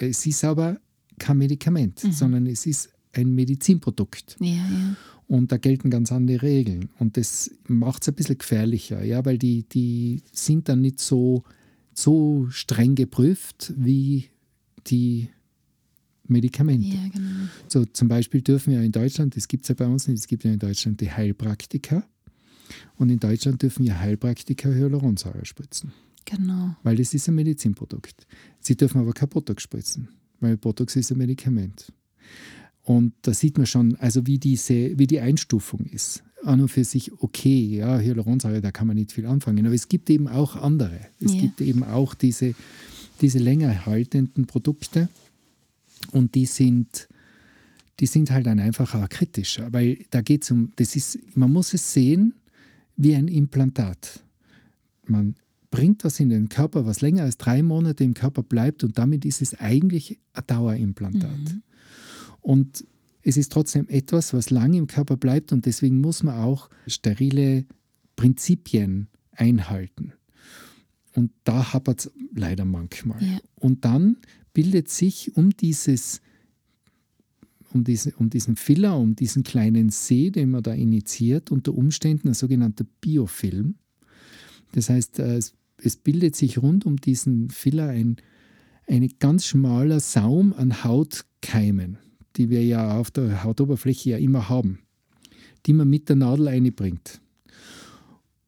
es 0.00 0.26
ist 0.26 0.42
aber 0.44 0.80
kein 1.18 1.38
Medikament, 1.38 2.02
mhm. 2.02 2.12
sondern 2.12 2.46
es 2.46 2.66
ist 2.66 2.90
ein 3.12 3.34
Medizinprodukt. 3.34 4.36
Ja, 4.40 4.48
ja. 4.48 4.96
Und 5.28 5.52
da 5.52 5.58
gelten 5.58 5.90
ganz 5.90 6.10
andere 6.10 6.42
Regeln. 6.42 6.88
Und 6.98 7.16
das 7.16 7.52
macht 7.68 8.02
es 8.02 8.08
ein 8.08 8.14
bisschen 8.14 8.38
gefährlicher, 8.38 9.04
ja, 9.04 9.24
weil 9.24 9.38
die, 9.38 9.62
die 9.62 10.22
sind 10.32 10.68
dann 10.68 10.80
nicht 10.80 10.98
so, 10.98 11.44
so 11.94 12.48
streng 12.50 12.96
geprüft 12.96 13.72
wie 13.76 14.30
die 14.88 15.28
Medikamente. 16.30 16.88
Ja, 16.88 17.08
genau. 17.12 17.48
So 17.68 17.84
zum 17.84 18.08
Beispiel 18.08 18.42
dürfen 18.42 18.72
ja 18.72 18.80
in 18.80 18.92
Deutschland, 18.92 19.36
das 19.36 19.48
gibt 19.48 19.64
es 19.64 19.68
ja 19.68 19.74
bei 19.74 19.86
uns 19.86 20.08
nicht, 20.08 20.18
es 20.18 20.26
gibt 20.26 20.44
ja 20.44 20.52
in 20.52 20.58
Deutschland 20.58 21.00
die 21.00 21.10
Heilpraktiker. 21.10 22.04
Und 22.96 23.10
in 23.10 23.18
Deutschland 23.18 23.62
dürfen 23.62 23.84
ja 23.84 23.98
Heilpraktiker 23.98 24.72
Hyaluronsäure 24.72 25.44
spritzen. 25.44 25.92
Genau. 26.24 26.76
Weil 26.82 26.96
das 26.96 27.14
ist 27.14 27.28
ein 27.28 27.34
Medizinprodukt. 27.34 28.26
Sie 28.60 28.76
dürfen 28.76 29.00
aber 29.00 29.12
kein 29.12 29.28
Botox 29.28 29.62
spritzen, 29.62 30.08
weil 30.40 30.56
Botox 30.56 30.96
ist 30.96 31.10
ein 31.10 31.18
Medikament. 31.18 31.92
Und 32.82 33.12
da 33.22 33.34
sieht 33.34 33.58
man 33.58 33.66
schon, 33.66 33.96
also 33.96 34.26
wie, 34.26 34.38
diese, 34.38 34.98
wie 34.98 35.06
die 35.06 35.20
Einstufung 35.20 35.86
ist. 35.86 36.22
An 36.42 36.60
und 36.60 36.68
für 36.68 36.84
sich 36.84 37.12
okay, 37.20 37.76
ja, 37.76 37.98
Hyaluronsäure, 37.98 38.62
da 38.62 38.70
kann 38.70 38.86
man 38.86 38.96
nicht 38.96 39.12
viel 39.12 39.26
anfangen. 39.26 39.66
Aber 39.66 39.74
es 39.74 39.88
gibt 39.88 40.08
eben 40.08 40.26
auch 40.26 40.56
andere. 40.56 41.00
Es 41.20 41.34
ja. 41.34 41.40
gibt 41.40 41.60
eben 41.60 41.82
auch 41.82 42.14
diese, 42.14 42.54
diese 43.20 43.38
länger 43.38 43.84
haltenden 43.84 44.46
Produkte 44.46 45.08
und 46.12 46.34
die 46.34 46.46
sind, 46.46 47.08
die 48.00 48.06
sind 48.06 48.30
halt 48.30 48.46
dann 48.46 48.60
einfach 48.60 48.94
auch 48.94 49.08
kritischer, 49.08 49.72
weil 49.72 49.98
da 50.10 50.22
geht 50.22 50.44
es 50.44 50.50
um, 50.50 50.72
das 50.76 50.96
ist, 50.96 51.18
man 51.36 51.52
muss 51.52 51.74
es 51.74 51.92
sehen 51.92 52.34
wie 52.96 53.14
ein 53.14 53.28
Implantat. 53.28 54.22
Man 55.06 55.34
bringt 55.70 56.04
was 56.04 56.20
in 56.20 56.30
den 56.30 56.48
Körper, 56.48 56.86
was 56.86 57.00
länger 57.00 57.22
als 57.22 57.38
drei 57.38 57.62
Monate 57.62 58.04
im 58.04 58.14
Körper 58.14 58.42
bleibt 58.42 58.84
und 58.84 58.98
damit 58.98 59.24
ist 59.24 59.42
es 59.42 59.54
eigentlich 59.58 60.18
ein 60.32 60.44
Dauerimplantat. 60.46 61.30
Mhm. 61.30 61.62
Und 62.40 62.84
es 63.22 63.36
ist 63.36 63.52
trotzdem 63.52 63.86
etwas, 63.88 64.32
was 64.32 64.50
lange 64.50 64.78
im 64.78 64.86
Körper 64.86 65.16
bleibt 65.16 65.52
und 65.52 65.66
deswegen 65.66 66.00
muss 66.00 66.22
man 66.22 66.36
auch 66.36 66.70
sterile 66.86 67.66
Prinzipien 68.16 69.08
einhalten. 69.32 70.12
Und 71.14 71.32
da 71.44 71.72
hapert 71.72 72.00
es 72.00 72.12
leider 72.34 72.64
manchmal. 72.64 73.22
Ja. 73.22 73.38
Und 73.56 73.84
dann 73.84 74.16
bildet 74.52 74.88
sich 74.88 75.36
um 75.36 75.50
dieses 75.50 76.20
um, 77.72 77.84
diese, 77.84 78.12
um 78.16 78.30
diesen 78.30 78.56
Filler, 78.56 78.98
um 78.98 79.14
diesen 79.14 79.44
kleinen 79.44 79.90
See, 79.90 80.30
den 80.30 80.50
man 80.50 80.64
da 80.64 80.72
initiiert, 80.72 81.52
unter 81.52 81.72
Umständen 81.72 82.26
ein 82.26 82.34
sogenannter 82.34 82.84
Biofilm. 83.00 83.76
Das 84.72 84.90
heißt, 84.90 85.20
äh, 85.20 85.36
es, 85.36 85.54
es 85.80 85.96
bildet 85.96 86.34
sich 86.34 86.58
rund 86.58 86.84
um 86.84 86.96
diesen 86.96 87.48
Filler 87.48 87.88
ein, 87.88 88.16
ein 88.88 89.08
ganz 89.20 89.46
schmaler 89.46 90.00
Saum 90.00 90.52
an 90.52 90.82
Hautkeimen 90.82 91.98
die 92.36 92.50
wir 92.50 92.64
ja 92.64 92.96
auf 92.96 93.10
der 93.10 93.44
Hautoberfläche 93.44 94.10
ja 94.10 94.18
immer 94.18 94.48
haben, 94.48 94.80
die 95.66 95.72
man 95.72 95.88
mit 95.88 96.08
der 96.08 96.16
Nadel 96.16 96.48
einbringt. 96.48 97.20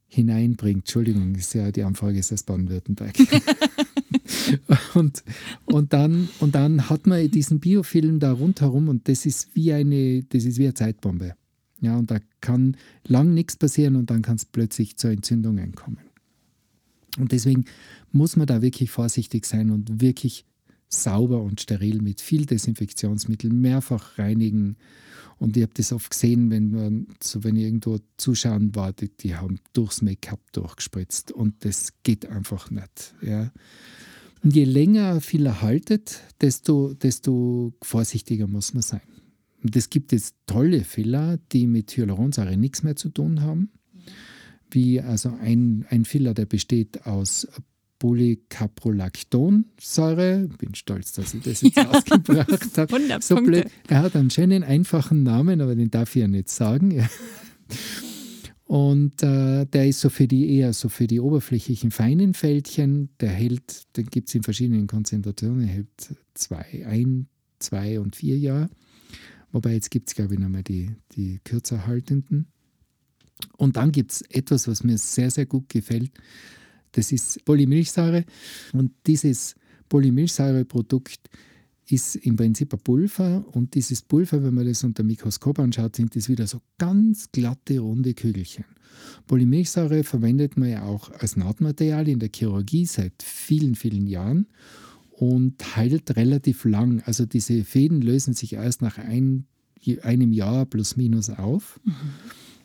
Hineinbringt, 0.09 0.81
Entschuldigung, 0.81 1.35
ist 1.35 1.55
ja 1.55 1.71
die 1.71 1.83
Anfrage 1.83 2.19
ist 2.19 2.33
aus 2.33 2.43
Baden-Württemberg. 2.43 3.17
und, 4.95 5.23
und, 5.67 5.93
dann, 5.93 6.29
und 6.41 6.55
dann 6.55 6.89
hat 6.89 7.07
man 7.07 7.31
diesen 7.31 7.61
Biofilm 7.61 8.19
da 8.19 8.33
rundherum 8.33 8.89
und 8.89 9.09
das 9.09 9.27
ist 9.27 9.55
wie 9.55 9.73
eine, 9.73 10.23
das 10.25 10.45
ist 10.45 10.59
wie 10.59 10.65
eine 10.65 10.75
Zeitbombe. 10.75 11.35
Ja, 11.81 11.97
und 11.97 12.11
da 12.11 12.19
kann 12.41 12.77
lang 13.07 13.35
nichts 13.35 13.57
passieren 13.57 13.97
und 13.97 14.11
dann 14.11 14.23
kann 14.23 14.37
es 14.37 14.45
plötzlich 14.45 14.97
zur 14.97 15.11
Entzündung 15.11 15.73
kommen. 15.73 15.99
Und 17.19 17.33
deswegen 17.33 17.65
muss 18.13 18.37
man 18.37 18.47
da 18.47 18.63
wirklich 18.63 18.91
vorsichtig 18.91 19.47
sein 19.47 19.71
und 19.71 20.01
wirklich 20.01 20.45
sauber 20.89 21.43
und 21.43 21.61
steril 21.61 22.01
mit 22.03 22.21
viel 22.21 22.47
Desinfektionsmittel 22.47 23.53
mehrfach 23.53 24.19
reinigen. 24.19 24.77
Und 25.43 25.57
ich 25.57 25.65
habe 25.65 25.73
das 25.75 25.93
oft 25.93 26.13
gesehen, 26.13 26.53
wenn 26.53 26.71
man, 26.71 27.07
so 27.21 27.43
wenn 27.43 27.57
ich 27.57 27.65
irgendwo 27.65 27.99
zuschauen 28.17 28.77
war, 28.77 28.93
die, 28.93 29.09
die 29.09 29.35
haben 29.35 29.59
durchs 29.73 30.01
Make-up 30.01 30.41
durchgespritzt 30.53 31.33
und 31.33 31.65
das 31.65 31.95
geht 32.05 32.27
einfach 32.27 32.71
nicht. 32.71 33.17
Ja. 33.23 33.51
Und 34.45 34.55
je 34.55 34.63
länger 34.63 35.21
viel 35.21 35.45
erhaltet, 35.47 36.21
desto, 36.41 36.95
desto 36.95 37.75
vorsichtiger 37.83 38.47
muss 38.47 38.73
man 38.73 38.85
sein. 38.85 39.01
Und 39.65 39.75
es 39.75 39.91
gibt 39.91 40.13
jetzt 40.13 40.37
tolle 40.47 40.85
Filler, 40.85 41.41
die 41.51 41.67
mit 41.67 41.91
Hyaluronsäure 41.97 42.57
nichts 42.57 42.85
mehr 42.85 42.95
zu 42.95 43.09
tun 43.09 43.41
haben. 43.41 43.73
Wie 44.71 45.01
also 45.01 45.37
ein, 45.41 45.87
ein 45.91 46.05
Filler, 46.05 46.35
der 46.35 46.47
besteht 46.47 47.05
aus 47.05 47.49
Polycaprolactonsäure. 48.03 50.49
Bin 50.59 50.75
stolz, 50.75 51.13
dass 51.13 51.33
ich 51.35 51.43
das 51.43 51.61
jetzt 51.61 51.77
ja. 51.77 51.89
ausgebracht 51.89 52.77
habe. 52.77 53.01
So 53.23 53.37
blöd. 53.37 53.67
Er 53.87 54.03
hat 54.03 54.17
einen 54.17 54.31
schönen, 54.31 54.65
einfachen 54.65 55.23
Namen, 55.23 55.61
aber 55.61 55.77
den 55.77 55.89
darf 55.89 56.17
ich 56.17 56.23
ja 56.23 56.27
nicht 56.27 56.49
sagen. 56.49 57.09
Und 58.65 59.23
äh, 59.23 59.67
der 59.67 59.87
ist 59.87 60.01
so 60.01 60.09
für 60.09 60.27
die 60.27 60.57
eher 60.57 60.73
so 60.73 60.89
für 60.89 61.07
die 61.07 61.21
oberflächlichen 61.21 61.93
feinen 61.93 62.35
Fältchen. 62.35 63.11
Der 63.21 63.31
hält, 63.31 63.97
den 63.97 64.07
gibt 64.07 64.29
es 64.29 64.35
in 64.35 64.43
verschiedenen 64.43 64.89
Konzentrationen, 64.89 65.69
hält 65.69 66.17
zwei, 66.35 66.85
ein, 66.85 67.29
zwei 67.61 68.01
und 68.01 68.17
vier 68.17 68.37
Jahre. 68.37 68.69
Wobei 69.53 69.75
jetzt 69.75 69.93
gibt 69.93 70.09
es, 70.09 70.17
glaube 70.17 70.35
ich, 70.35 70.41
nochmal 70.41 70.65
die, 70.65 70.91
die 71.15 71.39
kürzer 71.45 71.87
haltenden. 71.87 72.49
Und 73.57 73.77
dann 73.77 73.93
gibt 73.93 74.11
es 74.11 74.23
etwas, 74.23 74.67
was 74.67 74.83
mir 74.83 74.99
sehr, 74.99 75.31
sehr 75.31 75.47
gut 75.47 75.69
gefällt. 75.69 76.11
Das 76.93 77.13
ist 77.13 77.45
Polymilchsäure 77.45 78.25
und 78.73 78.93
dieses 79.07 79.55
Polymilchsäureprodukt 79.89 81.29
ist 81.89 82.17
im 82.17 82.37
Prinzip 82.37 82.73
ein 82.73 82.81
Pulver 82.81 83.45
und 83.53 83.75
dieses 83.75 84.03
Pulver, 84.03 84.43
wenn 84.43 84.55
man 84.55 84.67
das 84.67 84.85
unter 84.85 85.03
dem 85.03 85.09
Mikroskop 85.09 85.59
anschaut, 85.59 85.97
sind 85.97 86.15
das 86.17 86.29
wieder 86.29 86.47
so 86.47 86.61
ganz 86.79 87.31
glatte, 87.33 87.79
runde 87.81 88.15
Kügelchen. 88.15 88.65
Polymilchsäure 89.27 90.05
verwendet 90.05 90.57
man 90.57 90.71
ja 90.71 90.85
auch 90.85 91.11
als 91.11 91.37
Nahtmaterial 91.37 92.09
in 92.09 92.19
der 92.19 92.31
Chirurgie 92.35 92.87
seit 92.87 93.23
vielen, 93.23 93.75
vielen 93.75 94.07
Jahren 94.07 94.47
und 95.11 95.77
heilt 95.77 96.17
relativ 96.17 96.65
lang. 96.65 97.03
Also 97.05 97.27
diese 97.27 97.65
Fäden 97.65 98.01
lösen 98.01 98.35
sich 98.35 98.55
erst 98.55 98.83
nach 98.83 98.99
ein, 98.99 99.47
einem 100.03 100.33
Jahr 100.33 100.67
plus 100.67 100.97
minus 100.97 101.31
auf. 101.31 101.81
Mhm. 101.85 101.93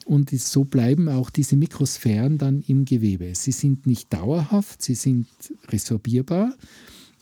Und 0.08 0.30
so 0.30 0.64
bleiben 0.64 1.10
auch 1.10 1.30
diese 1.30 1.58
Mikrosphären 1.58 2.38
dann 2.38 2.62
im 2.62 2.86
Gewebe. 2.86 3.36
Sie 3.36 3.52
sind 3.52 3.86
nicht 3.86 4.14
dauerhaft, 4.14 4.82
sie 4.82 4.96
sind 4.96 5.28
resorbierbar, 5.68 6.56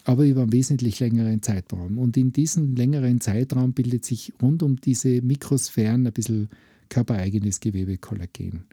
aber 0.03 0.25
über 0.25 0.43
einen 0.43 0.53
wesentlich 0.53 0.99
längeren 0.99 1.41
Zeitraum. 1.41 1.97
Und 1.97 2.15
in 2.15 2.31
diesem 2.31 2.75
längeren 2.75 3.21
Zeitraum 3.21 3.73
bildet 3.73 4.05
sich 4.05 4.33
rund 4.39 4.61
um 4.61 4.79
diese 4.79 5.23
Mikrosphären 5.23 6.05
ein 6.05 6.13
bisschen 6.13 6.49
körpereigenes 6.89 7.59
Gewebe 7.59 7.97
Kollagen 7.97 8.65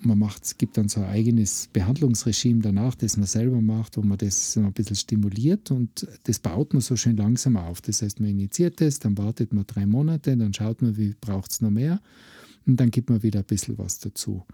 man 0.00 0.18
macht, 0.18 0.44
es 0.44 0.58
gibt 0.58 0.76
dann 0.76 0.88
so 0.88 1.00
ein 1.00 1.08
eigenes 1.08 1.68
Behandlungsregime 1.72 2.62
danach, 2.62 2.94
das 2.94 3.16
man 3.16 3.26
selber 3.26 3.60
macht, 3.60 3.96
wo 3.96 4.02
man 4.02 4.18
das 4.18 4.56
ein 4.56 4.72
bisschen 4.72 4.96
stimuliert 4.96 5.70
und 5.70 6.06
das 6.24 6.38
baut 6.38 6.72
man 6.72 6.80
so 6.80 6.96
schön 6.96 7.16
langsam 7.16 7.56
auf. 7.56 7.80
Das 7.80 8.02
heißt, 8.02 8.20
man 8.20 8.30
initiiert 8.30 8.80
das, 8.80 8.98
dann 8.98 9.18
wartet 9.18 9.52
man 9.52 9.66
drei 9.66 9.86
Monate, 9.86 10.36
dann 10.36 10.54
schaut 10.54 10.82
man, 10.82 10.96
wie 10.96 11.14
braucht 11.20 11.50
es 11.50 11.60
noch 11.60 11.70
mehr 11.70 12.00
und 12.68 12.78
dann 12.78 12.90
gibt 12.90 13.10
man 13.10 13.22
wieder 13.22 13.40
ein 13.40 13.44
bisschen 13.44 13.78
was 13.78 13.98
dazu. 13.98 14.44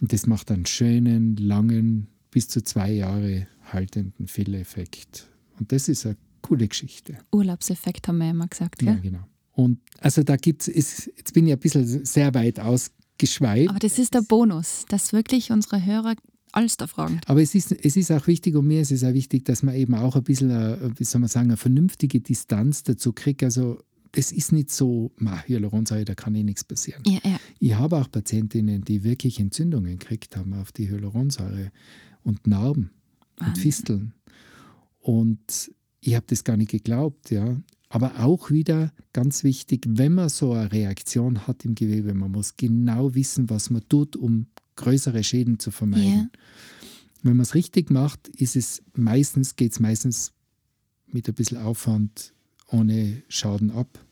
Und 0.00 0.12
das 0.12 0.26
macht 0.26 0.50
einen 0.50 0.66
schönen, 0.66 1.36
langen, 1.36 2.08
bis 2.30 2.48
zu 2.48 2.62
zwei 2.62 2.90
Jahre 2.90 3.46
haltenden 3.72 4.26
Fehleffekt. 4.26 5.28
Und 5.58 5.70
das 5.72 5.88
ist 5.88 6.06
eine 6.06 6.16
coole 6.40 6.66
Geschichte. 6.66 7.18
Urlaubseffekt 7.32 8.08
haben 8.08 8.18
wir 8.18 8.24
ja 8.26 8.30
immer 8.30 8.48
gesagt, 8.48 8.82
ja? 8.82 8.92
Ja, 8.92 8.98
genau. 8.98 9.26
Und 9.52 9.78
also 9.98 10.22
da 10.22 10.36
gibt 10.36 10.66
es, 10.66 11.06
jetzt 11.06 11.34
bin 11.34 11.46
ich 11.46 11.52
ein 11.52 11.58
bisschen 11.58 12.04
sehr 12.04 12.32
weit 12.34 12.60
aus, 12.60 12.92
geschweigt. 13.18 13.68
Aber 13.68 13.78
das 13.78 13.98
ist 13.98 14.14
der 14.14 14.22
Bonus, 14.22 14.86
dass 14.88 15.12
wirklich 15.12 15.52
unsere 15.52 15.84
Hörer 15.84 16.14
alles 16.52 16.76
da 16.76 16.86
fragen. 16.86 17.20
Aber 17.26 17.42
es 17.42 17.54
ist, 17.54 17.70
es 17.70 17.96
ist 17.96 18.10
auch 18.10 18.26
wichtig, 18.26 18.56
und 18.56 18.66
mir 18.66 18.80
ist 18.80 18.90
es 18.90 19.04
auch 19.04 19.12
wichtig, 19.12 19.44
dass 19.44 19.62
man 19.62 19.74
eben 19.74 19.94
auch 19.94 20.16
ein 20.16 20.24
bisschen, 20.24 20.50
eine, 20.50 20.92
wie 20.96 21.04
soll 21.04 21.20
man 21.20 21.28
sagen, 21.28 21.50
eine 21.50 21.56
vernünftige 21.56 22.20
Distanz 22.20 22.82
dazu 22.82 23.12
kriegt. 23.12 23.42
Also 23.42 23.78
das 24.12 24.32
ist 24.32 24.52
nicht 24.52 24.70
so, 24.70 25.12
Hyaluronsäure, 25.18 26.04
da 26.04 26.14
kann 26.14 26.34
eh 26.34 26.42
nichts 26.42 26.64
passieren. 26.64 27.02
Ja, 27.06 27.20
ja. 27.24 27.38
Ich 27.58 27.74
habe 27.74 27.96
auch 27.96 28.10
Patientinnen, 28.10 28.82
die 28.82 29.04
wirklich 29.04 29.38
Entzündungen 29.38 29.98
gekriegt 29.98 30.36
haben 30.36 30.54
auf 30.54 30.72
die 30.72 30.90
Hyaluronsäure 30.90 31.70
und 32.22 32.46
Narben 32.46 32.90
Wahnsinn. 33.36 33.48
und 33.48 33.58
Fisteln. 33.58 34.14
Und 34.98 35.72
ich 36.00 36.14
habe 36.14 36.26
das 36.28 36.44
gar 36.44 36.56
nicht 36.56 36.70
geglaubt, 36.70 37.30
ja. 37.30 37.60
Aber 37.88 38.20
auch 38.20 38.50
wieder 38.50 38.92
ganz 39.12 39.42
wichtig, 39.42 39.84
wenn 39.88 40.14
man 40.14 40.28
so 40.28 40.52
eine 40.52 40.70
Reaktion 40.70 41.46
hat 41.46 41.64
im 41.64 41.74
Gewebe, 41.74 42.14
man 42.14 42.30
muss 42.30 42.56
genau 42.56 43.14
wissen, 43.14 43.50
was 43.50 43.70
man 43.70 43.88
tut, 43.88 44.16
um 44.16 44.46
größere 44.76 45.24
Schäden 45.24 45.58
zu 45.58 45.70
vermeiden. 45.70 46.04
Yeah. 46.04 46.30
Wenn 47.22 47.36
man 47.36 47.42
es 47.42 47.54
richtig 47.54 47.90
macht, 47.90 48.28
ist 48.28 48.56
es 48.56 48.82
meistens, 48.94 49.56
geht 49.56 49.72
es 49.72 49.80
meistens 49.80 50.32
mit 51.06 51.28
ein 51.28 51.34
bisschen 51.34 51.58
Aufwand 51.58 52.32
ohne 52.70 53.22
Schaden 53.28 53.70
ab. 53.70 54.04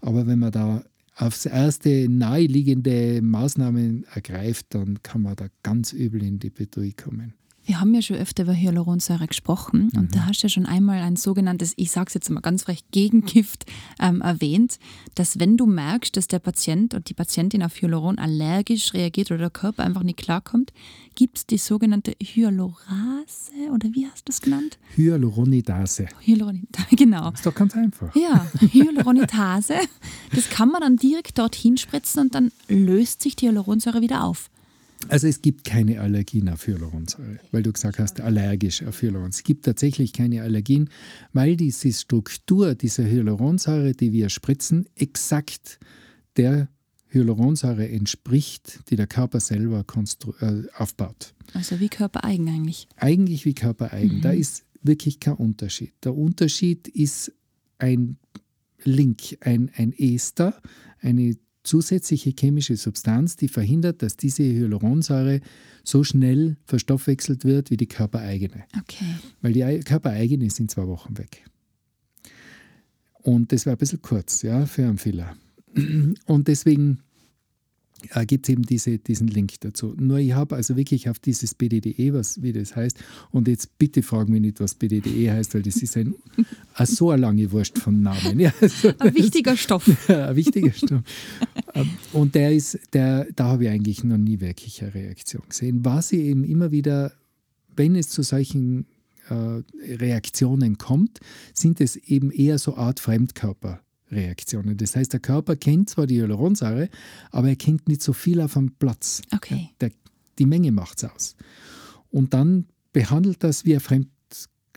Aber 0.00 0.26
wenn 0.26 0.38
man 0.38 0.52
da 0.52 0.84
aufs 1.16 1.46
erste 1.46 2.08
naheliegende 2.08 3.20
Maßnahmen 3.22 4.04
ergreift, 4.12 4.66
dann 4.70 5.02
kann 5.02 5.22
man 5.22 5.36
da 5.36 5.46
ganz 5.62 5.92
übel 5.92 6.22
in 6.22 6.38
die 6.38 6.50
Betrug 6.50 6.96
kommen. 6.96 7.34
Wir 7.66 7.80
haben 7.80 7.92
ja 7.94 8.00
schon 8.00 8.16
öfter 8.16 8.44
über 8.44 8.54
Hyaluronsäure 8.54 9.26
gesprochen 9.26 9.90
mhm. 9.92 9.98
und 9.98 10.14
da 10.14 10.26
hast 10.26 10.40
du 10.40 10.46
ja 10.46 10.48
schon 10.48 10.66
einmal 10.66 11.00
ein 11.00 11.16
sogenanntes, 11.16 11.74
ich 11.76 11.90
sage 11.90 12.06
es 12.08 12.14
jetzt 12.14 12.30
mal 12.30 12.40
ganz 12.40 12.62
frech, 12.62 12.84
Gegengift 12.92 13.66
ähm, 14.00 14.20
erwähnt, 14.20 14.78
dass 15.16 15.40
wenn 15.40 15.56
du 15.56 15.66
merkst, 15.66 16.16
dass 16.16 16.28
der 16.28 16.38
Patient 16.38 16.94
und 16.94 17.08
die 17.08 17.14
Patientin 17.14 17.64
auf 17.64 17.74
Hyaluron 17.74 18.18
allergisch 18.18 18.94
reagiert 18.94 19.32
oder 19.32 19.38
der 19.38 19.50
Körper 19.50 19.82
einfach 19.82 20.04
nicht 20.04 20.16
klarkommt, 20.18 20.72
gibt 21.16 21.38
es 21.38 21.46
die 21.46 21.58
sogenannte 21.58 22.14
Hyalurase 22.22 23.52
oder 23.72 23.88
wie 23.92 24.06
hast 24.06 24.28
du 24.28 24.32
es 24.32 24.40
genannt? 24.40 24.78
Hyaluronidase. 24.94 26.06
Hyaluronidase, 26.20 26.86
genau. 26.96 27.30
Das 27.30 27.40
ist 27.40 27.46
doch 27.46 27.54
ganz 27.54 27.74
einfach. 27.74 28.14
Ja, 28.14 28.46
Hyaluronidase. 28.60 29.74
das 30.32 30.50
kann 30.50 30.68
man 30.68 30.82
dann 30.82 30.96
direkt 30.96 31.36
dorthin 31.38 31.76
spritzen 31.78 32.22
und 32.22 32.34
dann 32.36 32.52
löst 32.68 33.22
sich 33.22 33.34
die 33.34 33.46
Hyaluronsäure 33.46 34.00
wieder 34.00 34.22
auf. 34.22 34.50
Also 35.08 35.26
es 35.26 35.42
gibt 35.42 35.64
keine 35.64 36.00
Allergien 36.00 36.48
auf 36.48 36.66
Hyaluronsäure, 36.66 37.38
weil 37.52 37.62
du 37.62 37.72
gesagt 37.72 37.98
hast, 37.98 38.20
allergisch 38.20 38.82
auf 38.82 39.00
Hyaluron. 39.02 39.30
Es 39.30 39.42
gibt 39.42 39.64
tatsächlich 39.64 40.12
keine 40.12 40.42
Allergien, 40.42 40.90
weil 41.32 41.56
diese 41.56 41.92
Struktur 41.92 42.74
dieser 42.74 43.04
Hyaluronsäure, 43.04 43.92
die 43.92 44.12
wir 44.12 44.28
spritzen, 44.28 44.88
exakt 44.94 45.78
der 46.36 46.68
Hyaluronsäure 47.08 47.88
entspricht, 47.88 48.80
die 48.90 48.96
der 48.96 49.06
Körper 49.06 49.40
selber 49.40 49.84
äh, 50.40 50.62
aufbaut. 50.76 51.34
Also 51.54 51.80
wie 51.80 51.88
körpereigen 51.88 52.48
eigentlich? 52.48 52.88
Eigentlich 52.96 53.44
wie 53.44 53.54
körpereigen. 53.54 54.18
Mhm. 54.18 54.22
Da 54.22 54.30
ist 54.32 54.64
wirklich 54.82 55.20
kein 55.20 55.34
Unterschied. 55.34 55.92
Der 56.04 56.14
Unterschied 56.14 56.88
ist 56.88 57.32
ein 57.78 58.18
Link, 58.84 59.38
ein, 59.40 59.70
ein 59.76 59.92
Ester, 59.92 60.60
eine 61.00 61.36
zusätzliche 61.66 62.32
chemische 62.38 62.76
Substanz, 62.76 63.36
die 63.36 63.48
verhindert, 63.48 64.02
dass 64.02 64.16
diese 64.16 64.42
Hyaluronsäure 64.42 65.40
so 65.84 66.04
schnell 66.04 66.56
verstoffwechselt 66.64 67.44
wird 67.44 67.70
wie 67.70 67.76
die 67.76 67.86
körpereigene. 67.86 68.64
Okay. 68.78 69.04
Weil 69.42 69.52
die 69.52 69.80
körpereigene 69.80 70.46
ist 70.46 70.60
in 70.60 70.68
zwei 70.68 70.86
Wochen 70.86 71.18
weg. 71.18 71.44
Und 73.22 73.52
das 73.52 73.66
war 73.66 73.72
ein 73.72 73.78
bisschen 73.78 74.02
kurz, 74.02 74.42
ja, 74.42 74.66
für 74.66 74.84
einen 74.84 74.98
Fehler. 74.98 75.36
Und 76.26 76.48
deswegen 76.48 77.00
äh, 78.10 78.26
gibt 78.26 78.46
es 78.46 78.52
eben 78.52 78.62
diese, 78.62 78.98
diesen 78.98 79.28
Link 79.28 79.54
dazu. 79.60 79.94
Nur 79.98 80.18
ich 80.18 80.32
habe 80.32 80.56
also 80.56 80.76
wirklich 80.76 81.08
auf 81.08 81.18
dieses 81.18 81.54
BDDE, 81.54 82.12
was, 82.12 82.42
wie 82.42 82.52
das 82.52 82.76
heißt, 82.76 82.98
und 83.30 83.48
jetzt 83.48 83.78
bitte 83.78 84.02
fragen 84.02 84.32
mich 84.32 84.42
nicht, 84.42 84.60
was 84.60 84.74
BDDE 84.74 85.32
heißt, 85.32 85.54
weil 85.54 85.62
das 85.62 85.76
ist 85.76 85.96
ein, 85.96 86.14
ein 86.74 86.86
so 86.86 87.10
eine 87.10 87.22
lange 87.22 87.50
Wurst 87.52 87.78
von 87.78 88.02
Namen. 88.02 88.40
Ja, 88.46 88.52
also, 88.60 88.92
ein 88.98 89.14
wichtiger 89.14 89.56
Stoff. 89.56 89.88
ein 90.08 90.36
wichtiger 90.36 90.72
Stoff. 90.72 91.02
Ähm, 91.74 91.90
und 92.12 92.34
der 92.34 92.52
ist, 92.52 92.78
der, 92.92 93.26
da 93.34 93.44
habe 93.44 93.64
ich 93.64 93.70
eigentlich 93.70 94.04
noch 94.04 94.18
nie 94.18 94.40
wirklich 94.40 94.82
eine 94.82 94.94
Reaktion 94.94 95.42
gesehen. 95.48 95.84
Was 95.84 96.12
ich 96.12 96.20
eben 96.20 96.44
immer 96.44 96.70
wieder, 96.70 97.12
wenn 97.74 97.96
es 97.96 98.10
zu 98.10 98.22
solchen 98.22 98.86
äh, 99.28 99.62
Reaktionen 99.94 100.78
kommt, 100.78 101.20
sind 101.54 101.80
es 101.80 101.96
eben 101.96 102.30
eher 102.30 102.58
so 102.58 102.76
Art 102.76 103.00
Fremdkörper. 103.00 103.80
Reaktionen. 104.10 104.76
Das 104.76 104.96
heißt, 104.96 105.12
der 105.12 105.20
Körper 105.20 105.56
kennt 105.56 105.90
zwar 105.90 106.06
die 106.06 106.20
Hyaluronsäure, 106.20 106.88
aber 107.30 107.48
er 107.48 107.56
kennt 107.56 107.88
nicht 107.88 108.02
so 108.02 108.12
viel 108.12 108.40
auf 108.40 108.54
dem 108.54 108.72
Platz. 108.72 109.22
Okay. 109.34 109.70
Der, 109.80 109.90
die 110.38 110.46
Menge 110.46 110.72
macht 110.72 111.02
es 111.02 111.10
aus. 111.10 111.36
Und 112.10 112.34
dann 112.34 112.66
behandelt 112.92 113.42
das 113.42 113.64
wie 113.64 113.74
ein, 113.74 113.80
Fremd, 113.80 114.08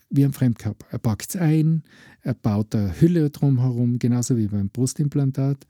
wie 0.09 0.25
ein 0.25 0.33
Fremdkörper. 0.33 0.85
Er 0.91 0.99
packt 0.99 1.29
es 1.29 1.35
ein, 1.35 1.83
er 2.21 2.33
baut 2.33 2.75
eine 2.75 2.99
Hülle 2.99 3.29
drumherum, 3.29 3.99
genauso 3.99 4.37
wie 4.37 4.47
beim 4.47 4.69
Brustimplantat. 4.69 5.65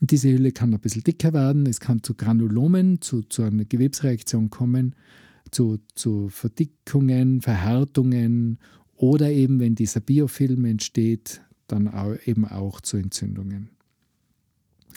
Und 0.00 0.10
diese 0.10 0.32
Hülle 0.32 0.52
kann 0.52 0.72
ein 0.72 0.80
bisschen 0.80 1.04
dicker 1.04 1.32
werden, 1.32 1.66
es 1.66 1.80
kann 1.80 2.02
zu 2.02 2.14
Granulomen, 2.14 3.00
zu, 3.00 3.22
zu 3.22 3.42
einer 3.42 3.64
Gewebsreaktion 3.64 4.50
kommen, 4.50 4.94
zu, 5.50 5.78
zu 5.94 6.28
Verdickungen, 6.28 7.40
Verhärtungen 7.40 8.58
oder 8.96 9.30
eben, 9.30 9.60
wenn 9.60 9.74
dieser 9.74 10.00
Biofilm 10.00 10.64
entsteht, 10.64 11.42
dann 11.72 11.88
auch, 11.88 12.14
eben 12.26 12.44
auch 12.46 12.80
zu 12.80 12.96
Entzündungen. 12.96 13.70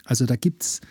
Also 0.04 0.26
da 0.26 0.36
gibt 0.36 0.64
es, 0.64 0.82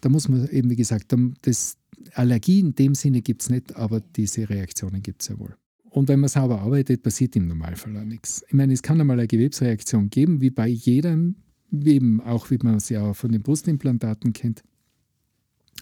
da 0.00 0.08
muss 0.08 0.28
man 0.28 0.48
eben, 0.48 0.70
wie 0.70 0.76
gesagt, 0.76 1.14
das 1.42 1.76
Allergie 2.14 2.60
in 2.60 2.74
dem 2.74 2.94
Sinne 2.94 3.22
gibt 3.22 3.42
es 3.42 3.50
nicht, 3.50 3.76
aber 3.76 4.00
diese 4.00 4.48
Reaktionen 4.48 5.02
gibt 5.02 5.22
es 5.22 5.28
ja 5.28 5.38
wohl. 5.38 5.54
Und 5.90 6.08
wenn 6.08 6.20
man 6.20 6.28
sauber 6.28 6.60
arbeitet, 6.60 7.02
passiert 7.02 7.34
im 7.36 7.46
Normalfall 7.46 7.96
auch 7.96 8.04
nichts. 8.04 8.44
Ich 8.46 8.54
meine, 8.54 8.72
es 8.72 8.82
kann 8.82 9.00
einmal 9.00 9.18
eine 9.18 9.26
Gewebsreaktion 9.26 10.10
geben, 10.10 10.40
wie 10.40 10.50
bei 10.50 10.68
jedem, 10.68 11.36
eben 11.72 12.20
auch 12.20 12.50
wie 12.50 12.58
man 12.62 12.76
es 12.76 12.88
ja 12.88 13.14
von 13.14 13.32
den 13.32 13.42
Brustimplantaten 13.42 14.32
kennt. 14.32 14.62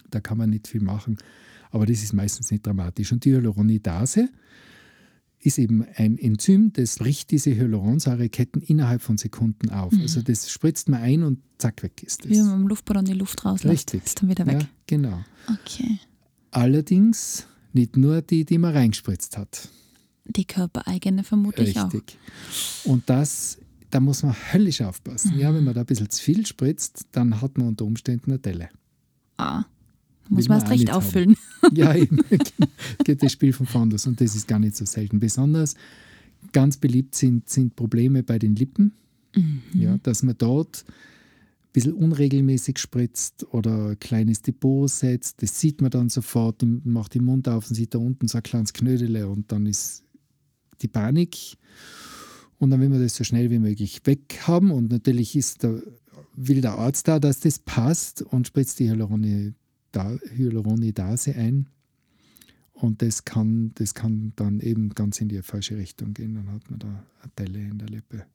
Da 0.09 0.19
kann 0.19 0.37
man 0.37 0.49
nicht 0.49 0.67
viel 0.67 0.81
machen, 0.81 1.17
aber 1.71 1.85
das 1.85 2.03
ist 2.03 2.13
meistens 2.13 2.51
nicht 2.51 2.65
dramatisch. 2.65 3.11
Und 3.11 3.25
die 3.25 3.33
Hyaluronidase, 3.33 4.29
ist 5.39 5.57
eben 5.57 5.85
ein 5.95 6.17
Enzym, 6.17 6.73
das 6.73 6.97
bricht 6.97 7.31
diese 7.31 7.55
Hyaluronsäureketten 7.55 8.61
innerhalb 8.61 9.01
von 9.01 9.17
Sekunden 9.17 9.69
auf. 9.69 9.93
Mhm. 9.93 10.01
Also 10.01 10.21
das 10.21 10.49
spritzt 10.49 10.89
man 10.89 11.01
ein 11.01 11.23
und 11.23 11.39
zack, 11.57 11.83
weg 11.83 12.03
ist 12.03 12.25
es. 12.25 12.31
Wie 12.31 12.37
wenn 12.37 12.47
man 12.47 12.61
im 12.61 12.67
Luftballon 12.67 13.05
die 13.05 13.13
Luft 13.13 13.45
rauslässt. 13.45 13.93
Richtig. 13.93 14.05
Ist 14.05 14.21
dann 14.21 14.29
wieder 14.29 14.45
weg. 14.45 14.61
Ja, 14.61 14.67
genau. 14.87 15.23
Okay. 15.47 15.99
Allerdings 16.51 17.45
nicht 17.73 17.97
nur 17.97 18.21
die, 18.21 18.45
die 18.45 18.57
man 18.57 18.73
reingespritzt 18.73 19.37
hat. 19.37 19.69
Die 20.25 20.45
körpereigene 20.45 21.23
vermutlich 21.23 21.79
auch. 21.79 21.93
Richtig. 21.93 22.17
Und 22.83 23.09
das, 23.09 23.59
da 23.91 23.99
muss 23.99 24.23
man 24.23 24.35
höllisch 24.51 24.81
aufpassen. 24.81 25.35
Mhm. 25.35 25.39
Ja, 25.39 25.53
wenn 25.53 25.63
man 25.63 25.73
da 25.73 25.81
ein 25.81 25.85
bisschen 25.85 26.09
zu 26.09 26.21
viel 26.21 26.45
spritzt, 26.45 27.05
dann 27.11 27.41
hat 27.41 27.57
man 27.57 27.67
unter 27.67 27.85
Umständen 27.85 28.31
eine 28.31 28.39
Delle. 28.39 28.69
Ah. 29.37 29.63
Muss 30.29 30.49
man 30.49 30.59
erst 30.59 30.71
recht 30.71 30.91
auffüllen. 30.91 31.35
Haben. 31.35 31.37
Ja, 31.75 31.95
eben. 31.95 32.19
geht 33.03 33.23
das 33.23 33.31
Spiel 33.31 33.51
von 33.51 33.65
Fondus 33.65 34.05
und 34.05 34.21
das 34.21 34.35
ist 34.35 34.47
gar 34.47 34.59
nicht 34.59 34.77
so 34.77 34.85
selten. 34.85 35.19
Besonders 35.19 35.75
ganz 36.53 36.77
beliebt 36.77 37.15
sind, 37.15 37.49
sind 37.49 37.75
Probleme 37.75 38.23
bei 38.23 38.37
den 38.39 38.55
Lippen, 38.55 38.93
mhm. 39.35 39.61
ja, 39.73 39.97
dass 40.03 40.23
man 40.23 40.37
dort 40.37 40.85
ein 40.87 41.73
bisschen 41.73 41.93
unregelmäßig 41.93 42.77
spritzt 42.77 43.47
oder 43.51 43.89
ein 43.89 43.99
kleines 43.99 44.43
Depot 44.43 44.89
setzt. 44.89 45.41
Das 45.41 45.59
sieht 45.59 45.81
man 45.81 45.89
dann 45.89 46.09
sofort, 46.09 46.63
macht 46.83 47.15
den 47.15 47.25
Mund 47.25 47.49
auf 47.49 47.69
und 47.69 47.75
sieht 47.75 47.95
da 47.95 47.97
unten 47.97 48.27
so 48.27 48.37
ein 48.37 48.43
kleines 48.43 48.71
Knödele 48.71 49.27
und 49.27 49.51
dann 49.51 49.65
ist 49.65 50.03
die 50.81 50.87
Panik. 50.87 51.57
Und 52.59 52.69
dann 52.69 52.79
will 52.79 52.89
man 52.89 53.01
das 53.01 53.15
so 53.15 53.23
schnell 53.23 53.49
wie 53.49 53.59
möglich 53.59 54.01
weg 54.05 54.39
haben. 54.47 54.71
Und 54.71 54.91
natürlich 54.91 55.35
ist 55.35 55.63
der 55.63 55.81
will 56.37 56.61
der 56.61 56.77
Arzt 56.77 57.07
da, 57.07 57.19
dass 57.19 57.41
das 57.41 57.59
passt 57.59 58.21
und 58.21 58.47
spritzt 58.47 58.79
die 58.79 58.87
Hyaluronidase 60.05 61.35
ein. 61.35 61.67
Und 62.73 63.01
das 63.01 63.25
kann, 63.25 63.71
das 63.75 63.95
kann 63.95 64.33
dann 64.35 64.59
eben 64.59 64.89
ganz 64.89 65.19
in 65.19 65.29
die 65.29 65.41
falsche 65.41 65.77
Richtung 65.77 66.13
gehen. 66.13 66.35
Dann 66.35 66.51
hat 66.51 66.69
man 66.69 66.79
da 66.79 66.87
eine 66.87 67.31
Delle 67.37 67.59
in 67.59 67.79
der 67.79 67.89
Lippe. 67.89 68.25